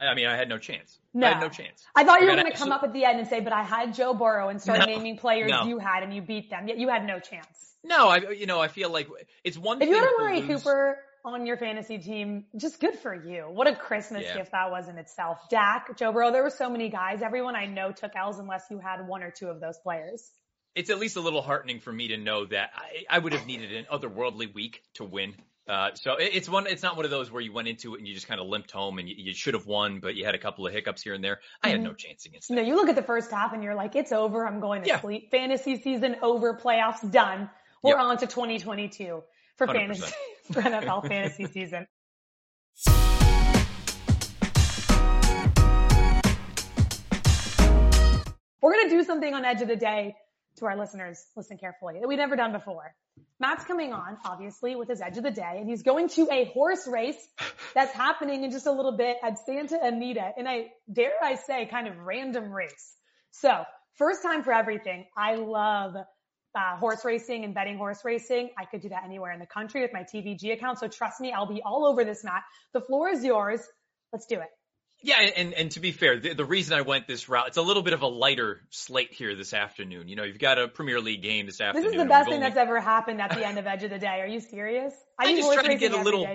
I 0.00 0.14
mean, 0.14 0.26
I 0.26 0.36
had 0.36 0.48
no 0.48 0.58
chance. 0.58 0.96
No. 1.12 1.26
I 1.26 1.30
had 1.30 1.40
no 1.40 1.48
chance. 1.48 1.84
I 1.96 2.04
thought 2.04 2.20
you 2.20 2.28
were 2.28 2.34
going 2.36 2.52
to 2.52 2.56
come 2.56 2.70
up 2.70 2.84
at 2.84 2.92
the 2.92 3.04
end 3.04 3.18
and 3.18 3.26
say, 3.26 3.40
but 3.40 3.52
I 3.52 3.64
had 3.64 3.94
Joe 3.94 4.14
Burrow 4.14 4.48
and 4.48 4.62
start 4.62 4.80
no, 4.80 4.86
naming 4.86 5.16
players 5.16 5.50
no. 5.50 5.64
you 5.64 5.78
had 5.78 6.04
and 6.04 6.14
you 6.14 6.22
beat 6.22 6.50
them. 6.50 6.68
Yet 6.68 6.78
you 6.78 6.88
had 6.88 7.04
no 7.04 7.18
chance. 7.18 7.46
No, 7.82 8.08
I, 8.08 8.18
you 8.30 8.46
know, 8.46 8.60
I 8.60 8.68
feel 8.68 8.90
like 8.90 9.08
it's 9.42 9.58
one 9.58 9.82
if 9.82 9.88
thing. 9.88 9.88
If 9.88 9.96
you 9.96 10.00
had 10.00 10.14
Amari 10.20 10.42
Cooper 10.42 10.98
on 11.34 11.46
your 11.46 11.56
fantasy 11.56 11.98
team, 11.98 12.44
just 12.56 12.80
good 12.80 12.98
for 12.98 13.14
you. 13.14 13.42
What 13.42 13.66
a 13.66 13.74
Christmas 13.74 14.24
yeah. 14.24 14.36
gift 14.36 14.52
that 14.52 14.70
was 14.70 14.88
in 14.88 14.98
itself. 14.98 15.48
Dak, 15.48 15.96
Joe 15.96 16.12
Burrow, 16.12 16.30
there 16.32 16.42
were 16.42 16.50
so 16.50 16.68
many 16.68 16.88
guys. 16.88 17.22
Everyone 17.22 17.56
I 17.56 17.66
know 17.66 17.92
took 17.92 18.14
L's 18.16 18.38
unless 18.38 18.64
you 18.70 18.78
had 18.78 19.06
one 19.06 19.22
or 19.22 19.30
two 19.30 19.48
of 19.48 19.60
those 19.60 19.78
players. 19.78 20.30
It's 20.74 20.90
at 20.90 20.98
least 20.98 21.16
a 21.16 21.20
little 21.20 21.42
heartening 21.42 21.80
for 21.80 21.92
me 21.92 22.08
to 22.08 22.16
know 22.16 22.44
that 22.46 22.70
I, 22.74 23.16
I 23.16 23.18
would 23.18 23.32
have 23.32 23.46
needed 23.46 23.72
an 23.72 23.86
otherworldly 23.92 24.54
week 24.54 24.82
to 24.94 25.04
win. 25.04 25.34
Uh, 25.68 25.90
so 25.94 26.14
it, 26.16 26.30
it's 26.32 26.48
one, 26.48 26.66
it's 26.66 26.82
not 26.82 26.96
one 26.96 27.04
of 27.04 27.10
those 27.10 27.30
where 27.30 27.42
you 27.42 27.52
went 27.52 27.68
into 27.68 27.94
it 27.94 27.98
and 27.98 28.08
you 28.08 28.14
just 28.14 28.26
kind 28.26 28.40
of 28.40 28.46
limped 28.46 28.70
home 28.70 28.98
and 28.98 29.08
you, 29.08 29.14
you 29.18 29.34
should 29.34 29.54
have 29.54 29.66
won, 29.66 30.00
but 30.00 30.14
you 30.14 30.24
had 30.24 30.34
a 30.34 30.38
couple 30.38 30.66
of 30.66 30.72
hiccups 30.72 31.02
here 31.02 31.14
and 31.14 31.22
there. 31.22 31.40
I 31.62 31.68
had 31.68 31.78
mm-hmm. 31.78 31.88
no 31.88 31.94
chance 31.94 32.24
against 32.26 32.48
that. 32.48 32.54
No, 32.54 32.62
you 32.62 32.76
look 32.76 32.88
at 32.88 32.96
the 32.96 33.02
first 33.02 33.30
half 33.30 33.52
and 33.52 33.62
you're 33.62 33.74
like, 33.74 33.94
it's 33.94 34.12
over. 34.12 34.46
I'm 34.46 34.60
going 34.60 34.82
to 34.82 34.88
yeah. 34.88 35.00
sleep. 35.00 35.30
Fantasy 35.30 35.80
season 35.80 36.16
over. 36.22 36.54
Playoffs 36.54 37.10
done. 37.10 37.50
We're 37.82 37.96
yep. 37.96 38.00
on 38.00 38.18
to 38.18 38.26
2022 38.26 39.22
for 39.56 39.66
100%. 39.66 39.72
fantasy 39.72 40.14
NFL 40.52 41.08
fantasy 41.08 41.46
season. 41.46 41.86
We're 48.60 48.72
going 48.72 48.88
to 48.88 48.96
do 48.96 49.04
something 49.04 49.34
on 49.34 49.44
Edge 49.44 49.62
of 49.62 49.68
the 49.68 49.76
Day 49.76 50.16
to 50.56 50.66
our 50.66 50.76
listeners. 50.76 51.22
Listen 51.36 51.58
carefully 51.58 52.00
that 52.00 52.08
we've 52.08 52.18
never 52.18 52.34
done 52.34 52.52
before. 52.52 52.94
Matt's 53.40 53.64
coming 53.64 53.92
on, 53.92 54.16
obviously, 54.24 54.74
with 54.74 54.88
his 54.88 55.00
Edge 55.00 55.16
of 55.16 55.22
the 55.22 55.30
Day, 55.30 55.58
and 55.58 55.68
he's 55.68 55.82
going 55.82 56.08
to 56.08 56.28
a 56.32 56.46
horse 56.46 56.88
race 56.88 57.28
that's 57.74 57.92
happening 57.92 58.42
in 58.42 58.50
just 58.50 58.66
a 58.66 58.72
little 58.72 58.96
bit 58.96 59.18
at 59.22 59.38
Santa 59.44 59.78
Anita 59.80 60.32
in 60.36 60.46
a, 60.46 60.66
dare 60.92 61.12
I 61.22 61.36
say, 61.36 61.66
kind 61.66 61.86
of 61.86 61.98
random 61.98 62.50
race. 62.50 62.96
So, 63.30 63.64
first 63.94 64.22
time 64.22 64.42
for 64.42 64.52
everything. 64.52 65.06
I 65.16 65.36
love 65.36 65.94
uh, 66.58 66.76
horse 66.76 67.04
racing 67.04 67.44
and 67.44 67.54
betting 67.54 67.78
horse 67.78 68.04
racing. 68.04 68.50
I 68.58 68.64
could 68.64 68.80
do 68.80 68.88
that 68.88 69.04
anywhere 69.04 69.32
in 69.32 69.38
the 69.38 69.46
country 69.46 69.82
with 69.82 69.92
my 69.92 70.02
TVG 70.02 70.52
account. 70.52 70.78
So 70.78 70.88
trust 70.88 71.20
me, 71.20 71.32
I'll 71.32 71.46
be 71.46 71.62
all 71.64 71.86
over 71.86 72.04
this, 72.04 72.24
Matt. 72.24 72.42
The 72.72 72.80
floor 72.80 73.08
is 73.08 73.24
yours. 73.24 73.60
Let's 74.12 74.26
do 74.26 74.36
it. 74.36 74.48
Yeah, 75.00 75.20
and 75.20 75.54
and 75.54 75.70
to 75.72 75.80
be 75.80 75.92
fair, 75.92 76.18
the, 76.18 76.34
the, 76.34 76.44
reason 76.44 76.76
I 76.76 76.80
went 76.80 77.06
this 77.06 77.28
route, 77.28 77.46
it's 77.46 77.56
a 77.56 77.62
little 77.62 77.84
bit 77.84 77.92
of 77.92 78.02
a 78.02 78.08
lighter 78.08 78.62
slate 78.70 79.12
here 79.12 79.36
this 79.36 79.54
afternoon. 79.54 80.08
You 80.08 80.16
know, 80.16 80.24
you've 80.24 80.40
got 80.40 80.58
a 80.58 80.66
Premier 80.66 81.00
League 81.00 81.22
game 81.22 81.46
this 81.46 81.60
afternoon. 81.60 81.92
This 81.92 81.92
is 81.92 82.02
the 82.02 82.08
best 82.08 82.24
thing 82.24 82.38
only... 82.38 82.48
that's 82.48 82.58
ever 82.58 82.80
happened 82.80 83.20
at 83.20 83.30
the 83.30 83.46
end 83.46 83.58
of 83.58 83.66
Edge 83.68 83.84
of 83.84 83.90
the 83.90 83.98
Day. 83.98 84.20
Are 84.20 84.26
you 84.26 84.40
serious? 84.40 84.92
I, 85.16 85.26
I 85.26 85.36
just 85.36 85.52
tried 85.52 85.68
to 85.68 85.76
get 85.76 85.92
a 85.92 86.02
little. 86.02 86.26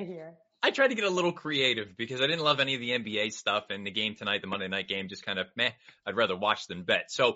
I 0.66 0.72
tried 0.72 0.88
to 0.88 0.96
get 0.96 1.04
a 1.04 1.10
little 1.10 1.34
creative 1.34 1.98
because 1.98 2.22
I 2.22 2.28
didn't 2.28 2.46
love 2.46 2.62
any 2.62 2.76
of 2.76 2.80
the 2.80 2.92
NBA 2.92 3.34
stuff, 3.34 3.66
and 3.70 3.86
the 3.86 3.92
game 3.92 4.16
tonight, 4.16 4.40
the 4.40 4.48
Monday 4.48 4.70
night 4.70 4.88
game, 4.88 5.10
just 5.10 5.26
kind 5.26 5.40
of 5.40 5.48
meh. 5.58 5.72
I'd 6.06 6.16
rather 6.16 6.38
watch 6.38 6.68
than 6.68 6.84
bet. 6.84 7.12
So 7.12 7.36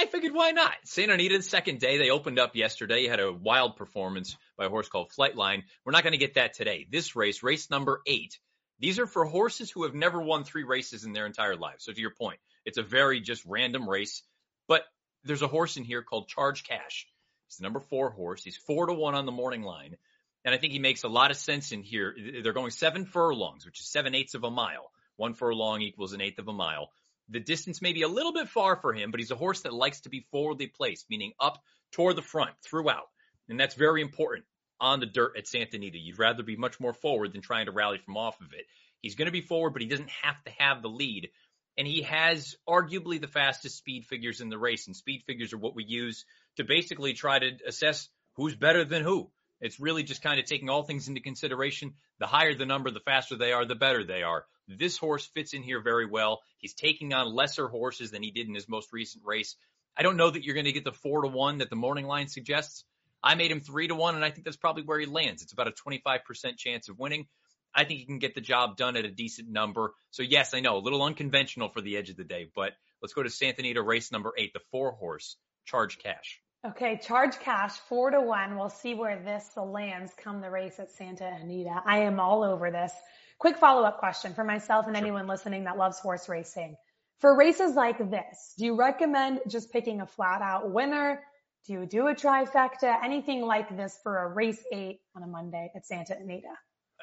I 0.00 0.06
figured 0.06 0.32
why 0.32 0.52
not? 0.52 0.74
Santa 0.84 1.14
Anita, 1.14 1.42
second 1.42 1.80
day, 1.80 1.98
they 1.98 2.10
opened 2.10 2.38
up 2.38 2.54
yesterday. 2.54 3.08
Had 3.08 3.18
a 3.18 3.32
wild 3.32 3.74
performance 3.74 4.36
by 4.56 4.66
a 4.66 4.68
horse 4.68 4.88
called 4.88 5.10
Flightline. 5.10 5.64
We're 5.84 5.90
not 5.90 6.04
going 6.04 6.12
to 6.12 6.18
get 6.18 6.34
that 6.34 6.54
today. 6.54 6.86
This 6.88 7.16
race, 7.16 7.42
race 7.42 7.68
number 7.68 8.00
eight, 8.06 8.38
these 8.78 9.00
are 9.00 9.08
for 9.08 9.24
horses 9.24 9.72
who 9.72 9.82
have 9.82 9.94
never 9.94 10.22
won 10.22 10.44
three 10.44 10.62
races 10.62 11.02
in 11.02 11.12
their 11.12 11.26
entire 11.26 11.56
lives. 11.56 11.84
So 11.84 11.92
to 11.92 12.00
your 12.00 12.14
point, 12.14 12.38
it's 12.64 12.78
a 12.78 12.82
very 12.84 13.20
just 13.20 13.44
random 13.44 13.90
race. 13.90 14.22
But 14.68 14.84
there's 15.24 15.42
a 15.42 15.48
horse 15.48 15.76
in 15.76 15.82
here 15.82 16.02
called 16.02 16.28
Charge 16.28 16.62
Cash. 16.62 17.08
He's 17.48 17.56
the 17.56 17.64
number 17.64 17.80
four 17.80 18.10
horse. 18.10 18.44
He's 18.44 18.56
four 18.56 18.86
to 18.86 18.94
one 18.94 19.16
on 19.16 19.26
the 19.26 19.32
morning 19.32 19.62
line. 19.62 19.96
And 20.44 20.54
I 20.54 20.58
think 20.58 20.72
he 20.72 20.78
makes 20.78 21.02
a 21.02 21.08
lot 21.08 21.32
of 21.32 21.36
sense 21.36 21.72
in 21.72 21.82
here. 21.82 22.14
They're 22.44 22.52
going 22.52 22.70
seven 22.70 23.04
furlongs, 23.04 23.66
which 23.66 23.80
is 23.80 23.90
seven 23.90 24.14
eighths 24.14 24.34
of 24.34 24.44
a 24.44 24.50
mile. 24.50 24.92
One 25.16 25.34
furlong 25.34 25.82
equals 25.82 26.12
an 26.12 26.20
eighth 26.20 26.38
of 26.38 26.46
a 26.46 26.52
mile. 26.52 26.92
The 27.28 27.40
distance 27.40 27.82
may 27.82 27.92
be 27.92 28.02
a 28.02 28.08
little 28.08 28.32
bit 28.32 28.48
far 28.48 28.76
for 28.76 28.92
him, 28.92 29.10
but 29.10 29.20
he's 29.20 29.30
a 29.30 29.36
horse 29.36 29.62
that 29.62 29.72
likes 29.72 30.00
to 30.02 30.08
be 30.08 30.26
forwardly 30.30 30.66
placed, 30.66 31.06
meaning 31.10 31.32
up 31.38 31.62
toward 31.92 32.16
the 32.16 32.22
front 32.22 32.52
throughout. 32.64 33.08
And 33.48 33.58
that's 33.58 33.74
very 33.74 34.00
important 34.00 34.44
on 34.80 35.00
the 35.00 35.06
dirt 35.06 35.36
at 35.36 35.46
Santa 35.46 35.76
Anita. 35.76 35.98
You'd 35.98 36.18
rather 36.18 36.42
be 36.42 36.56
much 36.56 36.80
more 36.80 36.94
forward 36.94 37.32
than 37.32 37.42
trying 37.42 37.66
to 37.66 37.72
rally 37.72 37.98
from 37.98 38.16
off 38.16 38.40
of 38.40 38.52
it. 38.52 38.66
He's 39.02 39.14
going 39.14 39.26
to 39.26 39.32
be 39.32 39.40
forward, 39.40 39.72
but 39.72 39.82
he 39.82 39.88
doesn't 39.88 40.10
have 40.22 40.42
to 40.44 40.52
have 40.58 40.82
the 40.82 40.88
lead. 40.88 41.30
And 41.76 41.86
he 41.86 42.02
has 42.02 42.56
arguably 42.68 43.20
the 43.20 43.28
fastest 43.28 43.76
speed 43.76 44.06
figures 44.06 44.40
in 44.40 44.48
the 44.48 44.58
race. 44.58 44.86
And 44.86 44.96
speed 44.96 45.22
figures 45.26 45.52
are 45.52 45.58
what 45.58 45.76
we 45.76 45.84
use 45.84 46.24
to 46.56 46.64
basically 46.64 47.12
try 47.12 47.38
to 47.38 47.50
assess 47.66 48.08
who's 48.34 48.56
better 48.56 48.84
than 48.84 49.02
who. 49.02 49.30
It's 49.60 49.80
really 49.80 50.02
just 50.02 50.22
kind 50.22 50.38
of 50.38 50.46
taking 50.46 50.68
all 50.68 50.82
things 50.82 51.08
into 51.08 51.20
consideration. 51.20 51.94
The 52.20 52.26
higher 52.26 52.54
the 52.54 52.66
number, 52.66 52.90
the 52.90 53.00
faster 53.00 53.36
they 53.36 53.52
are, 53.52 53.64
the 53.64 53.74
better 53.74 54.04
they 54.04 54.22
are. 54.22 54.44
This 54.68 54.98
horse 54.98 55.26
fits 55.26 55.54
in 55.54 55.62
here 55.62 55.80
very 55.80 56.06
well. 56.06 56.42
He's 56.58 56.74
taking 56.74 57.14
on 57.14 57.34
lesser 57.34 57.68
horses 57.68 58.10
than 58.10 58.22
he 58.22 58.30
did 58.30 58.48
in 58.48 58.54
his 58.54 58.68
most 58.68 58.92
recent 58.92 59.24
race. 59.24 59.56
I 59.96 60.02
don't 60.02 60.16
know 60.16 60.30
that 60.30 60.44
you're 60.44 60.54
going 60.54 60.66
to 60.66 60.72
get 60.72 60.84
the 60.84 60.92
four 60.92 61.22
to 61.22 61.28
one 61.28 61.58
that 61.58 61.70
the 61.70 61.76
morning 61.76 62.06
line 62.06 62.28
suggests. 62.28 62.84
I 63.22 63.34
made 63.34 63.50
him 63.50 63.60
three 63.60 63.88
to 63.88 63.94
one, 63.94 64.14
and 64.14 64.24
I 64.24 64.30
think 64.30 64.44
that's 64.44 64.56
probably 64.56 64.84
where 64.84 65.00
he 65.00 65.06
lands. 65.06 65.42
It's 65.42 65.52
about 65.52 65.68
a 65.68 65.72
25% 65.72 66.56
chance 66.56 66.88
of 66.88 66.98
winning. 66.98 67.26
I 67.74 67.84
think 67.84 68.00
he 68.00 68.06
can 68.06 68.18
get 68.18 68.34
the 68.34 68.40
job 68.40 68.76
done 68.76 68.96
at 68.96 69.04
a 69.04 69.10
decent 69.10 69.48
number. 69.48 69.92
So 70.10 70.22
yes, 70.22 70.54
I 70.54 70.60
know 70.60 70.76
a 70.76 70.78
little 70.78 71.02
unconventional 71.02 71.68
for 71.68 71.80
the 71.80 71.96
edge 71.96 72.10
of 72.10 72.16
the 72.16 72.24
day, 72.24 72.50
but 72.54 72.72
let's 73.02 73.14
go 73.14 73.22
to 73.22 73.30
Santa 73.30 73.60
Anita 73.60 73.82
race 73.82 74.12
number 74.12 74.32
eight, 74.36 74.52
the 74.52 74.60
four 74.70 74.92
horse 74.92 75.36
charge 75.64 75.98
cash. 75.98 76.40
Okay, 76.66 76.98
charge 76.98 77.38
cash 77.38 77.72
four 77.88 78.10
to 78.10 78.20
one. 78.20 78.56
We'll 78.56 78.68
see 78.68 78.94
where 78.94 79.22
this 79.22 79.48
lands 79.56 80.12
come 80.16 80.40
the 80.40 80.50
race 80.50 80.80
at 80.80 80.90
Santa 80.90 81.24
Anita. 81.40 81.82
I 81.86 82.00
am 82.00 82.18
all 82.18 82.42
over 82.42 82.70
this. 82.70 82.92
Quick 83.38 83.58
follow 83.58 83.84
up 83.84 83.98
question 83.98 84.34
for 84.34 84.42
myself 84.42 84.86
and 84.88 84.96
anyone 84.96 85.28
listening 85.28 85.64
that 85.64 85.78
loves 85.78 86.00
horse 86.00 86.28
racing. 86.28 86.76
For 87.20 87.36
races 87.36 87.74
like 87.74 87.98
this, 88.10 88.54
do 88.58 88.64
you 88.64 88.76
recommend 88.76 89.40
just 89.48 89.72
picking 89.72 90.00
a 90.00 90.06
flat 90.06 90.42
out 90.42 90.70
winner? 90.70 91.22
Do 91.66 91.72
you 91.74 91.86
do 91.86 92.08
a 92.08 92.14
trifecta? 92.14 93.04
Anything 93.04 93.42
like 93.42 93.76
this 93.76 93.96
for 94.02 94.18
a 94.18 94.28
race 94.28 94.62
eight 94.72 95.00
on 95.14 95.22
a 95.22 95.26
Monday 95.26 95.70
at 95.74 95.86
Santa 95.86 96.16
Anita? 96.16 96.48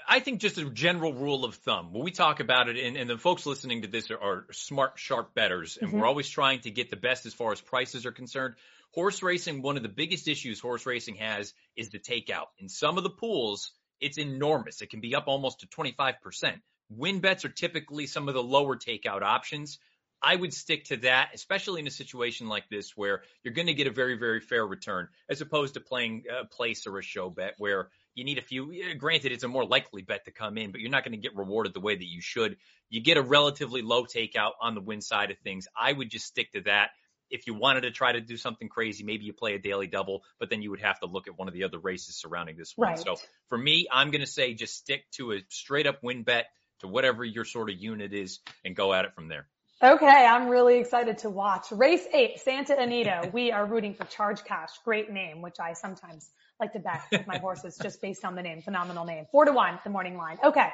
I 0.08 0.20
think 0.20 0.42
just 0.42 0.58
a 0.58 0.70
general 0.70 1.14
rule 1.14 1.46
of 1.46 1.56
thumb. 1.56 1.94
When 1.94 2.04
we 2.04 2.12
talk 2.12 2.40
about 2.42 2.68
it, 2.68 2.78
and, 2.78 2.98
and 2.98 3.10
the 3.10 3.18
folks 3.18 3.46
listening 3.46 3.84
to 3.84 3.88
this 3.88 4.12
are, 4.12 4.20
are 4.20 4.46
smart, 4.52 4.94
sharp 5.00 5.34
betters, 5.36 5.78
and 5.78 5.90
mm-hmm. 5.90 6.00
we're 6.00 6.06
always 6.06 6.30
trying 6.30 6.60
to 6.62 6.72
get 6.72 6.90
the 6.90 6.98
best 6.98 7.26
as 7.26 7.34
far 7.34 7.54
as 7.54 7.62
prices 7.62 8.06
are 8.06 8.12
concerned. 8.12 8.56
Horse 8.92 9.24
racing, 9.24 9.62
one 9.62 9.78
of 9.78 9.84
the 9.84 9.90
biggest 9.90 10.28
issues 10.28 10.60
horse 10.60 10.86
racing 10.86 11.16
has 11.16 11.54
is 11.76 11.90
the 11.90 12.00
takeout. 12.00 12.48
In 12.60 12.70
some 12.70 12.98
of 12.98 13.04
the 13.04 13.10
pools, 13.10 13.72
it's 14.00 14.18
enormous. 14.18 14.82
It 14.82 14.90
can 14.90 15.02
be 15.02 15.16
up 15.16 15.26
almost 15.28 15.62
to 15.62 15.68
25%. 15.68 16.16
Win 16.90 17.20
bets 17.20 17.46
are 17.46 17.50
typically 17.50 18.06
some 18.06 18.28
of 18.28 18.34
the 18.34 18.44
lower 18.44 18.76
takeout 18.76 19.22
options. 19.22 19.80
I 20.22 20.36
would 20.36 20.54
stick 20.54 20.86
to 20.86 20.98
that, 20.98 21.30
especially 21.34 21.82
in 21.82 21.88
a 21.88 21.92
situation 21.92 22.48
like 22.48 22.70
this 22.70 22.96
where 22.96 23.24
you're 23.44 23.54
going 23.54 23.68
to 23.68 23.74
get 23.74 23.88
a 23.88 23.92
very, 23.92 24.18
very 24.18 24.40
fair 24.40 24.66
return 24.66 25.08
as 25.30 25.42
opposed 25.42 25.76
to 25.76 25.82
playing 25.82 26.24
a 26.32 26.46
place 26.46 26.88
or 26.88 26.98
a 26.98 27.04
show 27.04 27.30
bet 27.30 27.56
where 27.58 27.90
you 28.16 28.24
need 28.24 28.38
a 28.38 28.42
few. 28.42 28.72
Eh, 28.72 28.94
granted, 28.94 29.32
it's 29.32 29.44
a 29.44 29.48
more 29.48 29.66
likely 29.66 30.02
bet 30.02 30.26
to 30.26 30.32
come 30.32 30.58
in, 30.58 30.72
but 30.72 30.82
you're 30.82 30.90
not 30.90 31.04
going 31.04 31.12
to 31.12 31.18
get 31.18 31.36
rewarded 31.36 31.74
the 31.74 31.82
way 31.82 31.96
that 31.96 32.08
you 32.08 32.22
should. 32.22 32.58
You 32.90 33.02
get 33.02 33.18
a 33.18 33.22
relatively 33.22 33.82
low 33.82 34.06
takeout 34.06 34.54
on 34.62 34.74
the 34.74 34.82
win 34.82 35.02
side 35.02 35.32
of 35.32 35.38
things. 35.40 35.68
I 35.80 35.92
would 35.92 36.10
just 36.10 36.26
stick 36.26 36.52
to 36.54 36.62
that. 36.62 36.92
If 37.30 37.48
you 37.48 37.54
wanted 37.54 37.82
to 37.82 37.92
try 37.92 38.12
to 38.12 38.22
do 38.22 38.38
something 38.38 38.70
crazy, 38.70 39.04
maybe 39.04 39.26
you 39.26 39.34
play 39.34 39.56
a 39.56 39.60
daily 39.60 39.88
double, 39.88 40.24
but 40.40 40.50
then 40.50 40.62
you 40.62 40.70
would 40.70 40.82
have 40.82 41.00
to 41.00 41.08
look 41.08 41.28
at 41.28 41.38
one 41.38 41.48
of 41.48 41.54
the 41.54 41.64
other 41.64 41.80
races 41.80 42.16
surrounding 42.16 42.58
this 42.58 42.74
one. 42.76 42.90
Right. 42.90 43.00
So 43.00 43.16
for 43.50 43.58
me, 43.58 43.88
I'm 43.92 44.12
going 44.12 44.22
to 44.22 44.28
say 44.28 44.54
just 44.54 44.76
stick 44.76 45.10
to 45.14 45.34
a 45.34 45.40
straight 45.50 45.88
up 45.88 46.04
win 46.04 46.24
bet 46.24 46.46
to 46.80 46.88
whatever 46.88 47.24
your 47.24 47.46
sort 47.46 47.70
of 47.70 47.76
unit 47.78 48.14
is 48.14 48.40
and 48.64 48.76
go 48.76 48.94
at 48.94 49.06
it 49.06 49.14
from 49.14 49.28
there. 49.28 49.48
Okay, 49.84 50.08
I'm 50.08 50.48
really 50.48 50.80
excited 50.80 51.18
to 51.20 51.30
watch. 51.30 51.72
Race 51.72 52.06
eight, 52.14 52.40
Santa 52.40 52.80
Anita. 52.80 53.30
We 53.34 53.52
are 53.52 53.66
rooting 53.66 53.94
for 53.94 54.06
Charge 54.06 54.44
Cash. 54.46 54.70
Great 54.86 55.12
name, 55.12 55.42
which 55.42 55.60
I 55.60 55.74
sometimes 55.74 56.30
like 56.60 56.74
to 56.74 56.80
bet 56.80 57.02
with 57.12 57.28
my 57.28 57.38
horses 57.40 57.78
just 57.82 58.02
based 58.02 58.24
on 58.24 58.36
the 58.36 58.42
name. 58.42 58.62
Phenomenal 58.62 59.04
name. 59.04 59.26
Four 59.32 59.46
to 59.46 59.52
one, 59.52 59.78
the 59.84 59.90
morning 59.90 60.16
line. 60.16 60.38
Okay. 60.44 60.70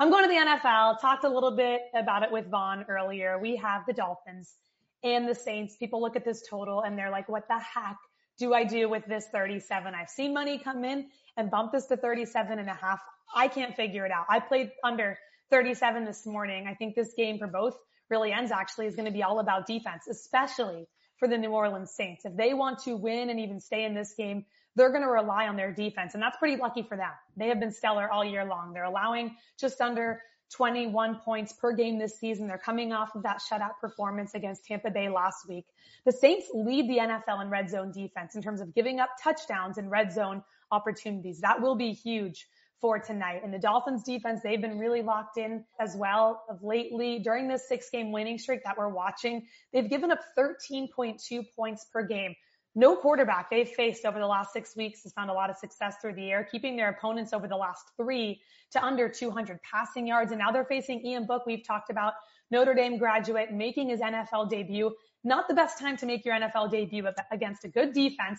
I'm 0.00 0.10
going 0.10 0.24
to 0.24 0.28
the 0.28 0.36
NFL. 0.36 1.00
Talked 1.00 1.24
a 1.24 1.28
little 1.28 1.56
bit 1.56 1.82
about 1.94 2.22
it 2.22 2.30
with 2.30 2.50
Vaughn 2.50 2.86
earlier. 2.88 3.38
We 3.38 3.56
have 3.56 3.84
the 3.86 3.92
Dolphins 3.92 4.54
and 5.02 5.28
the 5.28 5.34
Saints. 5.34 5.76
People 5.76 6.00
look 6.00 6.16
at 6.16 6.24
this 6.24 6.42
total 6.48 6.82
and 6.82 6.98
they're 6.98 7.10
like, 7.10 7.28
what 7.28 7.46
the 7.48 7.58
heck 7.58 7.96
do 8.38 8.54
I 8.54 8.64
do 8.64 8.88
with 8.88 9.04
this 9.06 9.26
37? 9.32 9.94
I've 9.94 10.08
seen 10.08 10.32
money 10.32 10.58
come 10.58 10.84
in 10.84 11.06
and 11.36 11.50
bump 11.50 11.72
this 11.72 11.86
to 11.86 11.96
37 11.96 12.58
and 12.58 12.68
a 12.68 12.74
half. 12.74 13.00
I 13.34 13.48
can't 13.48 13.74
figure 13.74 14.06
it 14.06 14.12
out. 14.12 14.26
I 14.28 14.40
played 14.40 14.70
under 14.84 15.18
37 15.50 16.04
this 16.04 16.26
morning. 16.26 16.66
I 16.66 16.74
think 16.74 16.94
this 16.94 17.14
game 17.14 17.38
for 17.38 17.46
both 17.46 17.76
really 18.10 18.32
ends 18.32 18.50
actually 18.50 18.86
is 18.86 18.94
going 18.94 19.06
to 19.06 19.12
be 19.12 19.22
all 19.22 19.40
about 19.40 19.66
defense, 19.66 20.06
especially 20.08 20.86
for 21.18 21.28
the 21.28 21.36
New 21.36 21.50
Orleans 21.50 21.90
Saints. 21.90 22.24
If 22.24 22.36
they 22.36 22.54
want 22.54 22.78
to 22.80 22.96
win 22.96 23.28
and 23.30 23.40
even 23.40 23.60
stay 23.60 23.84
in 23.84 23.94
this 23.94 24.14
game, 24.14 24.44
they're 24.76 24.90
going 24.90 25.02
to 25.02 25.08
rely 25.08 25.48
on 25.48 25.56
their 25.56 25.72
defense. 25.72 26.14
And 26.14 26.22
that's 26.22 26.36
pretty 26.36 26.56
lucky 26.56 26.82
for 26.82 26.96
them. 26.96 27.10
They 27.36 27.48
have 27.48 27.58
been 27.58 27.72
stellar 27.72 28.10
all 28.10 28.24
year 28.24 28.44
long. 28.44 28.72
They're 28.72 28.84
allowing 28.84 29.36
just 29.58 29.80
under 29.80 30.22
21 30.54 31.16
points 31.16 31.52
per 31.52 31.72
game 31.72 31.98
this 31.98 32.18
season. 32.18 32.46
They're 32.46 32.58
coming 32.58 32.92
off 32.92 33.14
of 33.14 33.22
that 33.24 33.40
shutout 33.40 33.78
performance 33.80 34.34
against 34.34 34.64
Tampa 34.64 34.90
Bay 34.90 35.08
last 35.08 35.48
week. 35.48 35.66
The 36.04 36.12
Saints 36.12 36.46
lead 36.54 36.88
the 36.88 36.98
NFL 36.98 37.42
in 37.42 37.50
red 37.50 37.68
zone 37.68 37.92
defense 37.92 38.34
in 38.34 38.42
terms 38.42 38.60
of 38.60 38.74
giving 38.74 39.00
up 39.00 39.10
touchdowns 39.22 39.78
and 39.78 39.90
red 39.90 40.12
zone 40.12 40.42
opportunities. 40.70 41.40
That 41.40 41.60
will 41.60 41.76
be 41.76 41.92
huge 41.92 42.46
for 42.80 42.98
tonight. 42.98 43.42
And 43.44 43.52
the 43.52 43.58
Dolphins 43.58 44.04
defense, 44.04 44.40
they've 44.42 44.60
been 44.60 44.78
really 44.78 45.02
locked 45.02 45.36
in 45.36 45.64
as 45.80 45.96
well 45.96 46.44
of 46.48 46.62
lately 46.62 47.18
during 47.18 47.48
this 47.48 47.68
six 47.68 47.90
game 47.90 48.12
winning 48.12 48.38
streak 48.38 48.62
that 48.64 48.78
we're 48.78 48.88
watching. 48.88 49.46
They've 49.72 49.88
given 49.88 50.10
up 50.10 50.20
13.2 50.38 51.44
points 51.56 51.86
per 51.92 52.04
game. 52.04 52.34
No 52.78 52.94
quarterback 52.94 53.50
they've 53.50 53.68
faced 53.68 54.04
over 54.04 54.20
the 54.20 54.26
last 54.28 54.52
six 54.52 54.76
weeks 54.76 55.02
has 55.02 55.12
found 55.12 55.30
a 55.30 55.32
lot 55.32 55.50
of 55.50 55.56
success 55.56 55.96
through 56.00 56.14
the 56.14 56.30
air, 56.30 56.44
keeping 56.44 56.76
their 56.76 56.90
opponents 56.90 57.32
over 57.32 57.48
the 57.48 57.56
last 57.56 57.90
three 57.96 58.40
to 58.70 58.84
under 58.84 59.08
200 59.08 59.58
passing 59.64 60.06
yards. 60.06 60.30
And 60.30 60.38
now 60.38 60.52
they're 60.52 60.64
facing 60.64 61.04
Ian 61.04 61.26
Book. 61.26 61.42
We've 61.44 61.66
talked 61.66 61.90
about 61.90 62.12
Notre 62.52 62.74
Dame 62.74 62.96
graduate 62.96 63.52
making 63.52 63.88
his 63.88 63.98
NFL 63.98 64.48
debut. 64.48 64.94
Not 65.24 65.48
the 65.48 65.54
best 65.54 65.80
time 65.80 65.96
to 65.96 66.06
make 66.06 66.24
your 66.24 66.36
NFL 66.36 66.70
debut 66.70 67.04
against 67.32 67.64
a 67.64 67.68
good 67.68 67.92
defense, 67.92 68.38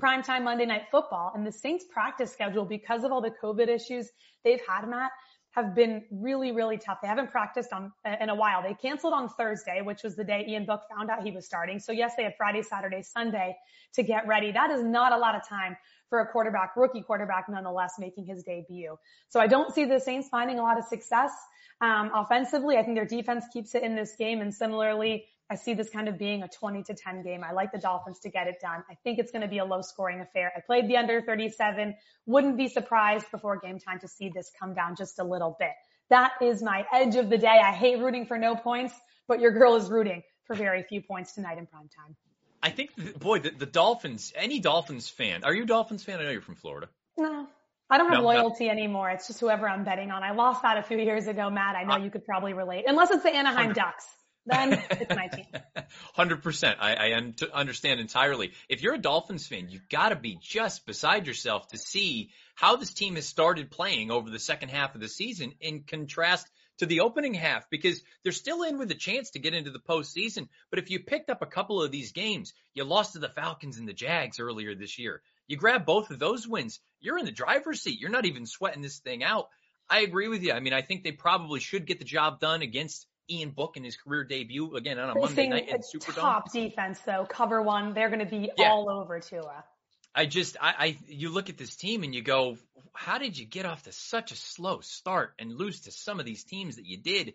primetime 0.00 0.44
Monday 0.44 0.64
night 0.64 0.84
football 0.92 1.32
and 1.34 1.44
the 1.44 1.50
Saints 1.50 1.84
practice 1.92 2.32
schedule 2.32 2.64
because 2.64 3.02
of 3.02 3.10
all 3.10 3.20
the 3.20 3.34
COVID 3.42 3.66
issues 3.66 4.10
they've 4.44 4.62
had, 4.64 4.88
Matt, 4.88 5.10
have 5.52 5.74
been 5.74 6.02
really, 6.10 6.50
really 6.52 6.78
tough. 6.78 6.98
They 7.02 7.08
haven't 7.08 7.30
practiced 7.30 7.72
on 7.72 7.92
in 8.20 8.30
a 8.30 8.34
while. 8.34 8.62
They 8.62 8.74
canceled 8.74 9.12
on 9.12 9.28
Thursday, 9.28 9.82
which 9.82 10.02
was 10.02 10.16
the 10.16 10.24
day 10.24 10.44
Ian 10.48 10.64
Book 10.64 10.82
found 10.94 11.10
out 11.10 11.22
he 11.22 11.30
was 11.30 11.44
starting. 11.44 11.78
So 11.78 11.92
yes, 11.92 12.14
they 12.16 12.24
had 12.24 12.34
Friday, 12.36 12.62
Saturday, 12.62 13.02
Sunday 13.02 13.56
to 13.94 14.02
get 14.02 14.26
ready. 14.26 14.50
That 14.52 14.70
is 14.70 14.82
not 14.82 15.12
a 15.12 15.18
lot 15.18 15.34
of 15.34 15.46
time 15.46 15.76
for 16.08 16.20
a 16.20 16.26
quarterback, 16.26 16.76
rookie 16.76 17.02
quarterback, 17.02 17.48
nonetheless, 17.48 17.94
making 17.98 18.26
his 18.26 18.42
debut. 18.42 18.96
So 19.28 19.40
I 19.40 19.46
don't 19.46 19.74
see 19.74 19.84
the 19.84 20.00
Saints 20.00 20.28
finding 20.28 20.58
a 20.58 20.62
lot 20.62 20.78
of 20.78 20.84
success 20.84 21.32
um, 21.80 22.10
offensively. 22.14 22.76
I 22.76 22.82
think 22.82 22.96
their 22.96 23.06
defense 23.06 23.44
keeps 23.52 23.74
it 23.74 23.82
in 23.82 23.94
this 23.94 24.14
game, 24.16 24.40
and 24.40 24.54
similarly, 24.54 25.26
I 25.52 25.56
see 25.56 25.74
this 25.74 25.90
kind 25.90 26.08
of 26.08 26.16
being 26.18 26.42
a 26.42 26.48
20 26.48 26.82
to 26.84 26.94
10 26.94 27.22
game. 27.22 27.44
I 27.44 27.52
like 27.52 27.72
the 27.72 27.78
Dolphins 27.78 28.20
to 28.20 28.30
get 28.30 28.46
it 28.46 28.56
done. 28.62 28.82
I 28.90 28.94
think 29.04 29.18
it's 29.18 29.30
going 29.30 29.42
to 29.42 29.48
be 29.48 29.58
a 29.58 29.64
low 29.66 29.82
scoring 29.82 30.22
affair. 30.22 30.50
I 30.56 30.60
played 30.60 30.88
the 30.88 30.96
under 30.96 31.20
37. 31.20 31.94
Wouldn't 32.24 32.56
be 32.56 32.68
surprised 32.68 33.30
before 33.30 33.58
game 33.58 33.78
time 33.78 34.00
to 34.00 34.08
see 34.08 34.30
this 34.34 34.50
come 34.58 34.72
down 34.72 34.96
just 34.96 35.18
a 35.18 35.24
little 35.24 35.54
bit. 35.60 35.72
That 36.08 36.32
is 36.40 36.62
my 36.62 36.86
edge 36.90 37.16
of 37.16 37.28
the 37.28 37.36
day. 37.36 37.60
I 37.62 37.70
hate 37.70 37.98
rooting 37.98 38.24
for 38.24 38.38
no 38.38 38.56
points, 38.56 38.94
but 39.28 39.40
your 39.40 39.50
girl 39.50 39.76
is 39.76 39.90
rooting 39.90 40.22
for 40.46 40.56
very 40.56 40.84
few 40.84 41.02
points 41.02 41.34
tonight 41.34 41.58
in 41.58 41.66
prime 41.66 41.90
time. 41.94 42.16
I 42.62 42.70
think, 42.70 43.18
boy, 43.20 43.40
the, 43.40 43.50
the 43.50 43.66
Dolphins, 43.66 44.32
any 44.34 44.58
Dolphins 44.58 45.10
fan, 45.10 45.44
are 45.44 45.52
you 45.52 45.64
a 45.64 45.66
Dolphins 45.66 46.02
fan? 46.02 46.18
I 46.18 46.22
know 46.22 46.30
you're 46.30 46.40
from 46.40 46.54
Florida. 46.54 46.88
No, 47.18 47.46
I 47.90 47.98
don't 47.98 48.08
have 48.08 48.20
no, 48.20 48.24
loyalty 48.24 48.68
no. 48.68 48.72
anymore. 48.72 49.10
It's 49.10 49.26
just 49.26 49.38
whoever 49.40 49.68
I'm 49.68 49.84
betting 49.84 50.10
on. 50.10 50.22
I 50.22 50.30
lost 50.32 50.62
that 50.62 50.78
a 50.78 50.82
few 50.82 50.96
years 50.96 51.26
ago, 51.26 51.50
Matt. 51.50 51.76
I 51.76 51.84
know 51.84 51.94
uh, 51.94 51.98
you 51.98 52.10
could 52.10 52.24
probably 52.24 52.54
relate, 52.54 52.84
unless 52.86 53.10
it's 53.10 53.22
the 53.22 53.34
Anaheim 53.34 53.66
100. 53.66 53.74
Ducks 53.74 54.06
then 54.46 54.82
it's 54.90 55.14
my 55.14 55.28
team. 55.28 55.46
Hundred 56.14 56.42
percent. 56.42 56.78
I, 56.80 56.94
I 56.94 57.16
un- 57.16 57.34
understand 57.52 58.00
entirely. 58.00 58.52
If 58.68 58.82
you're 58.82 58.94
a 58.94 58.98
Dolphins 58.98 59.46
fan, 59.46 59.68
you've 59.68 59.88
got 59.88 60.10
to 60.10 60.16
be 60.16 60.38
just 60.40 60.86
beside 60.86 61.26
yourself 61.26 61.68
to 61.68 61.78
see 61.78 62.30
how 62.54 62.76
this 62.76 62.92
team 62.92 63.14
has 63.14 63.26
started 63.26 63.70
playing 63.70 64.10
over 64.10 64.30
the 64.30 64.38
second 64.38 64.70
half 64.70 64.94
of 64.94 65.00
the 65.00 65.08
season 65.08 65.52
in 65.60 65.84
contrast 65.84 66.48
to 66.78 66.86
the 66.86 67.00
opening 67.00 67.34
half 67.34 67.68
because 67.70 68.02
they're 68.22 68.32
still 68.32 68.62
in 68.62 68.78
with 68.78 68.90
a 68.90 68.96
chance 68.96 69.30
to 69.30 69.38
get 69.38 69.54
into 69.54 69.70
the 69.70 69.78
postseason. 69.78 70.48
But 70.70 70.78
if 70.78 70.90
you 70.90 71.00
picked 71.00 71.30
up 71.30 71.42
a 71.42 71.46
couple 71.46 71.82
of 71.82 71.92
these 71.92 72.12
games, 72.12 72.52
you 72.74 72.84
lost 72.84 73.12
to 73.12 73.18
the 73.18 73.28
Falcons 73.28 73.78
and 73.78 73.86
the 73.86 73.92
Jags 73.92 74.40
earlier 74.40 74.74
this 74.74 74.98
year. 74.98 75.22
You 75.46 75.56
grab 75.56 75.84
both 75.84 76.10
of 76.10 76.18
those 76.18 76.48
wins, 76.48 76.80
you're 77.00 77.18
in 77.18 77.24
the 77.24 77.32
driver's 77.32 77.82
seat. 77.82 78.00
You're 78.00 78.10
not 78.10 78.26
even 78.26 78.46
sweating 78.46 78.82
this 78.82 78.98
thing 78.98 79.22
out. 79.22 79.48
I 79.90 80.00
agree 80.00 80.28
with 80.28 80.42
you. 80.42 80.52
I 80.52 80.60
mean, 80.60 80.72
I 80.72 80.82
think 80.82 81.04
they 81.04 81.12
probably 81.12 81.60
should 81.60 81.86
get 81.86 81.98
the 81.98 82.04
job 82.04 82.40
done 82.40 82.62
against 82.62 83.06
Ian 83.32 83.50
Book 83.50 83.76
in 83.76 83.84
his 83.84 83.96
career 83.96 84.24
debut 84.24 84.76
again 84.76 84.98
on 84.98 85.10
a 85.10 85.18
Monday 85.18 85.48
night 85.48 85.68
in 85.68 85.78
Superdome. 85.78 86.14
Top 86.14 86.52
defense 86.52 87.00
though, 87.00 87.26
cover 87.28 87.62
one. 87.62 87.94
They're 87.94 88.10
going 88.10 88.20
to 88.20 88.26
be 88.26 88.50
yeah. 88.56 88.68
all 88.68 88.90
over 88.90 89.18
Tua. 89.20 89.64
I 90.14 90.26
just, 90.26 90.56
I, 90.60 90.74
I, 90.78 90.98
you 91.08 91.30
look 91.30 91.48
at 91.48 91.56
this 91.56 91.74
team 91.74 92.02
and 92.02 92.14
you 92.14 92.22
go, 92.22 92.58
how 92.92 93.16
did 93.16 93.38
you 93.38 93.46
get 93.46 93.64
off 93.64 93.84
to 93.84 93.92
such 93.92 94.30
a 94.30 94.36
slow 94.36 94.80
start 94.80 95.32
and 95.38 95.54
lose 95.54 95.80
to 95.82 95.90
some 95.90 96.20
of 96.20 96.26
these 96.26 96.44
teams 96.44 96.76
that 96.76 96.84
you 96.84 96.98
did? 96.98 97.34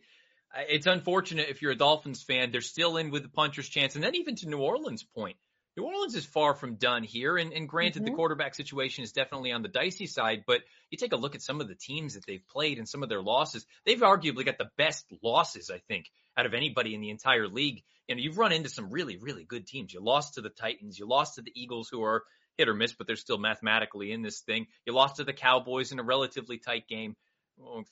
It's 0.69 0.85
unfortunate 0.85 1.49
if 1.49 1.61
you're 1.61 1.71
a 1.71 1.77
Dolphins 1.77 2.23
fan. 2.23 2.51
They're 2.51 2.61
still 2.61 2.97
in 2.97 3.09
with 3.09 3.23
the 3.23 3.29
puncher's 3.29 3.67
chance. 3.67 3.95
And 3.95 4.03
then 4.03 4.15
even 4.15 4.35
to 4.37 4.49
New 4.49 4.59
Orleans' 4.59 5.03
point, 5.03 5.37
New 5.77 5.83
Orleans 5.83 6.15
is 6.15 6.25
far 6.25 6.55
from 6.55 6.75
done 6.75 7.03
here. 7.03 7.37
And, 7.37 7.53
and 7.53 7.69
granted, 7.69 8.01
mm-hmm. 8.01 8.11
the 8.11 8.15
quarterback 8.15 8.55
situation 8.55 9.03
is 9.03 9.11
definitely 9.11 9.51
on 9.51 9.61
the 9.61 9.67
dicey 9.67 10.07
side, 10.07 10.43
but 10.47 10.61
you 10.89 10.97
take 10.97 11.13
a 11.13 11.17
look 11.17 11.35
at 11.35 11.43
some 11.43 11.61
of 11.61 11.67
the 11.67 11.75
teams 11.75 12.15
that 12.15 12.25
they've 12.25 12.45
played 12.49 12.79
and 12.79 12.89
some 12.89 13.03
of 13.03 13.09
their 13.09 13.21
losses. 13.21 13.63
They've 13.85 13.99
arguably 13.99 14.43
got 14.43 14.57
the 14.57 14.71
best 14.75 15.05
losses, 15.21 15.69
I 15.69 15.77
think, 15.87 16.05
out 16.35 16.47
of 16.47 16.55
anybody 16.55 16.95
in 16.95 17.01
the 17.01 17.11
entire 17.11 17.47
league. 17.47 17.83
And 18.09 18.19
you've 18.19 18.39
run 18.39 18.53
into 18.53 18.69
some 18.69 18.89
really, 18.89 19.17
really 19.17 19.43
good 19.43 19.67
teams. 19.67 19.93
You 19.93 20.01
lost 20.01 20.33
to 20.33 20.41
the 20.41 20.49
Titans. 20.49 20.97
You 20.97 21.07
lost 21.07 21.35
to 21.35 21.43
the 21.43 21.51
Eagles, 21.53 21.89
who 21.91 22.03
are 22.03 22.23
hit 22.57 22.69
or 22.69 22.73
miss, 22.73 22.93
but 22.93 23.05
they're 23.05 23.15
still 23.15 23.37
mathematically 23.37 24.11
in 24.11 24.23
this 24.23 24.39
thing. 24.39 24.65
You 24.87 24.93
lost 24.93 25.17
to 25.17 25.25
the 25.25 25.33
Cowboys 25.33 25.91
in 25.91 25.99
a 25.99 26.03
relatively 26.03 26.57
tight 26.57 26.87
game 26.87 27.15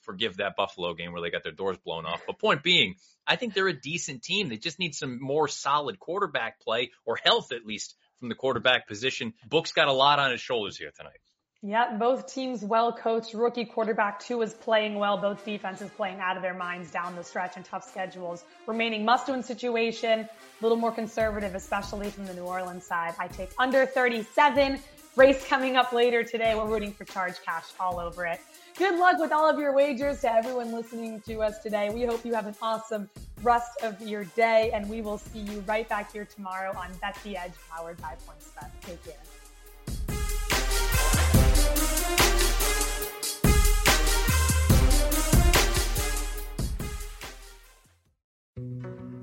forgive 0.02 0.38
that 0.38 0.56
Buffalo 0.56 0.94
game 0.94 1.12
where 1.12 1.22
they 1.22 1.30
got 1.30 1.42
their 1.42 1.52
doors 1.52 1.76
blown 1.78 2.06
off. 2.06 2.22
But 2.26 2.38
point 2.38 2.62
being, 2.62 2.96
I 3.26 3.36
think 3.36 3.54
they're 3.54 3.68
a 3.68 3.78
decent 3.78 4.22
team. 4.22 4.48
They 4.48 4.56
just 4.56 4.78
need 4.78 4.94
some 4.94 5.20
more 5.20 5.48
solid 5.48 5.98
quarterback 5.98 6.60
play 6.60 6.90
or 7.04 7.16
health 7.16 7.52
at 7.52 7.66
least 7.66 7.96
from 8.18 8.28
the 8.28 8.34
quarterback 8.34 8.88
position. 8.88 9.34
Book's 9.48 9.72
got 9.72 9.88
a 9.88 9.92
lot 9.92 10.18
on 10.18 10.30
his 10.30 10.40
shoulders 10.40 10.76
here 10.76 10.90
tonight. 10.96 11.18
Yeah, 11.62 11.96
both 11.96 12.32
teams 12.32 12.62
well 12.62 12.92
coached. 12.92 13.34
Rookie 13.34 13.64
quarterback 13.64 14.20
two 14.20 14.42
is 14.42 14.52
playing 14.52 14.98
well. 14.98 15.16
Both 15.16 15.44
defenses 15.44 15.90
playing 15.96 16.20
out 16.20 16.36
of 16.36 16.42
their 16.42 16.54
minds 16.54 16.90
down 16.90 17.16
the 17.16 17.24
stretch 17.24 17.56
and 17.56 17.64
tough 17.64 17.88
schedules. 17.88 18.44
Remaining 18.66 19.04
must 19.04 19.28
win 19.28 19.42
situation, 19.42 20.20
a 20.20 20.28
little 20.62 20.76
more 20.76 20.92
conservative, 20.92 21.54
especially 21.54 22.10
from 22.10 22.26
the 22.26 22.34
New 22.34 22.44
Orleans 22.44 22.86
side. 22.86 23.14
I 23.18 23.28
take 23.28 23.50
under 23.58 23.86
37. 23.86 24.78
Race 25.16 25.44
coming 25.48 25.76
up 25.76 25.92
later 25.92 26.22
today. 26.22 26.54
We're 26.54 26.66
rooting 26.66 26.92
for 26.92 27.04
charge 27.04 27.42
cash 27.42 27.64
all 27.80 27.98
over 27.98 28.26
it. 28.26 28.38
Good 28.78 28.98
luck 28.98 29.18
with 29.18 29.32
all 29.32 29.48
of 29.48 29.58
your 29.58 29.72
wagers 29.72 30.20
to 30.20 30.30
everyone 30.30 30.70
listening 30.70 31.22
to 31.22 31.40
us 31.40 31.60
today. 31.60 31.88
We 31.88 32.04
hope 32.04 32.26
you 32.26 32.34
have 32.34 32.46
an 32.46 32.54
awesome 32.60 33.08
rest 33.42 33.70
of 33.82 33.98
your 34.02 34.24
day, 34.24 34.70
and 34.74 34.86
we 34.86 35.00
will 35.00 35.16
see 35.16 35.38
you 35.38 35.60
right 35.66 35.88
back 35.88 36.12
here 36.12 36.26
tomorrow 36.26 36.76
on 36.76 36.90
Bet 37.00 37.16
the 37.24 37.38
Edge, 37.38 37.52
powered 37.70 37.96
by 38.02 38.16
PointsBet. 38.26 38.68
Take 38.82 39.02
care. 39.02 39.14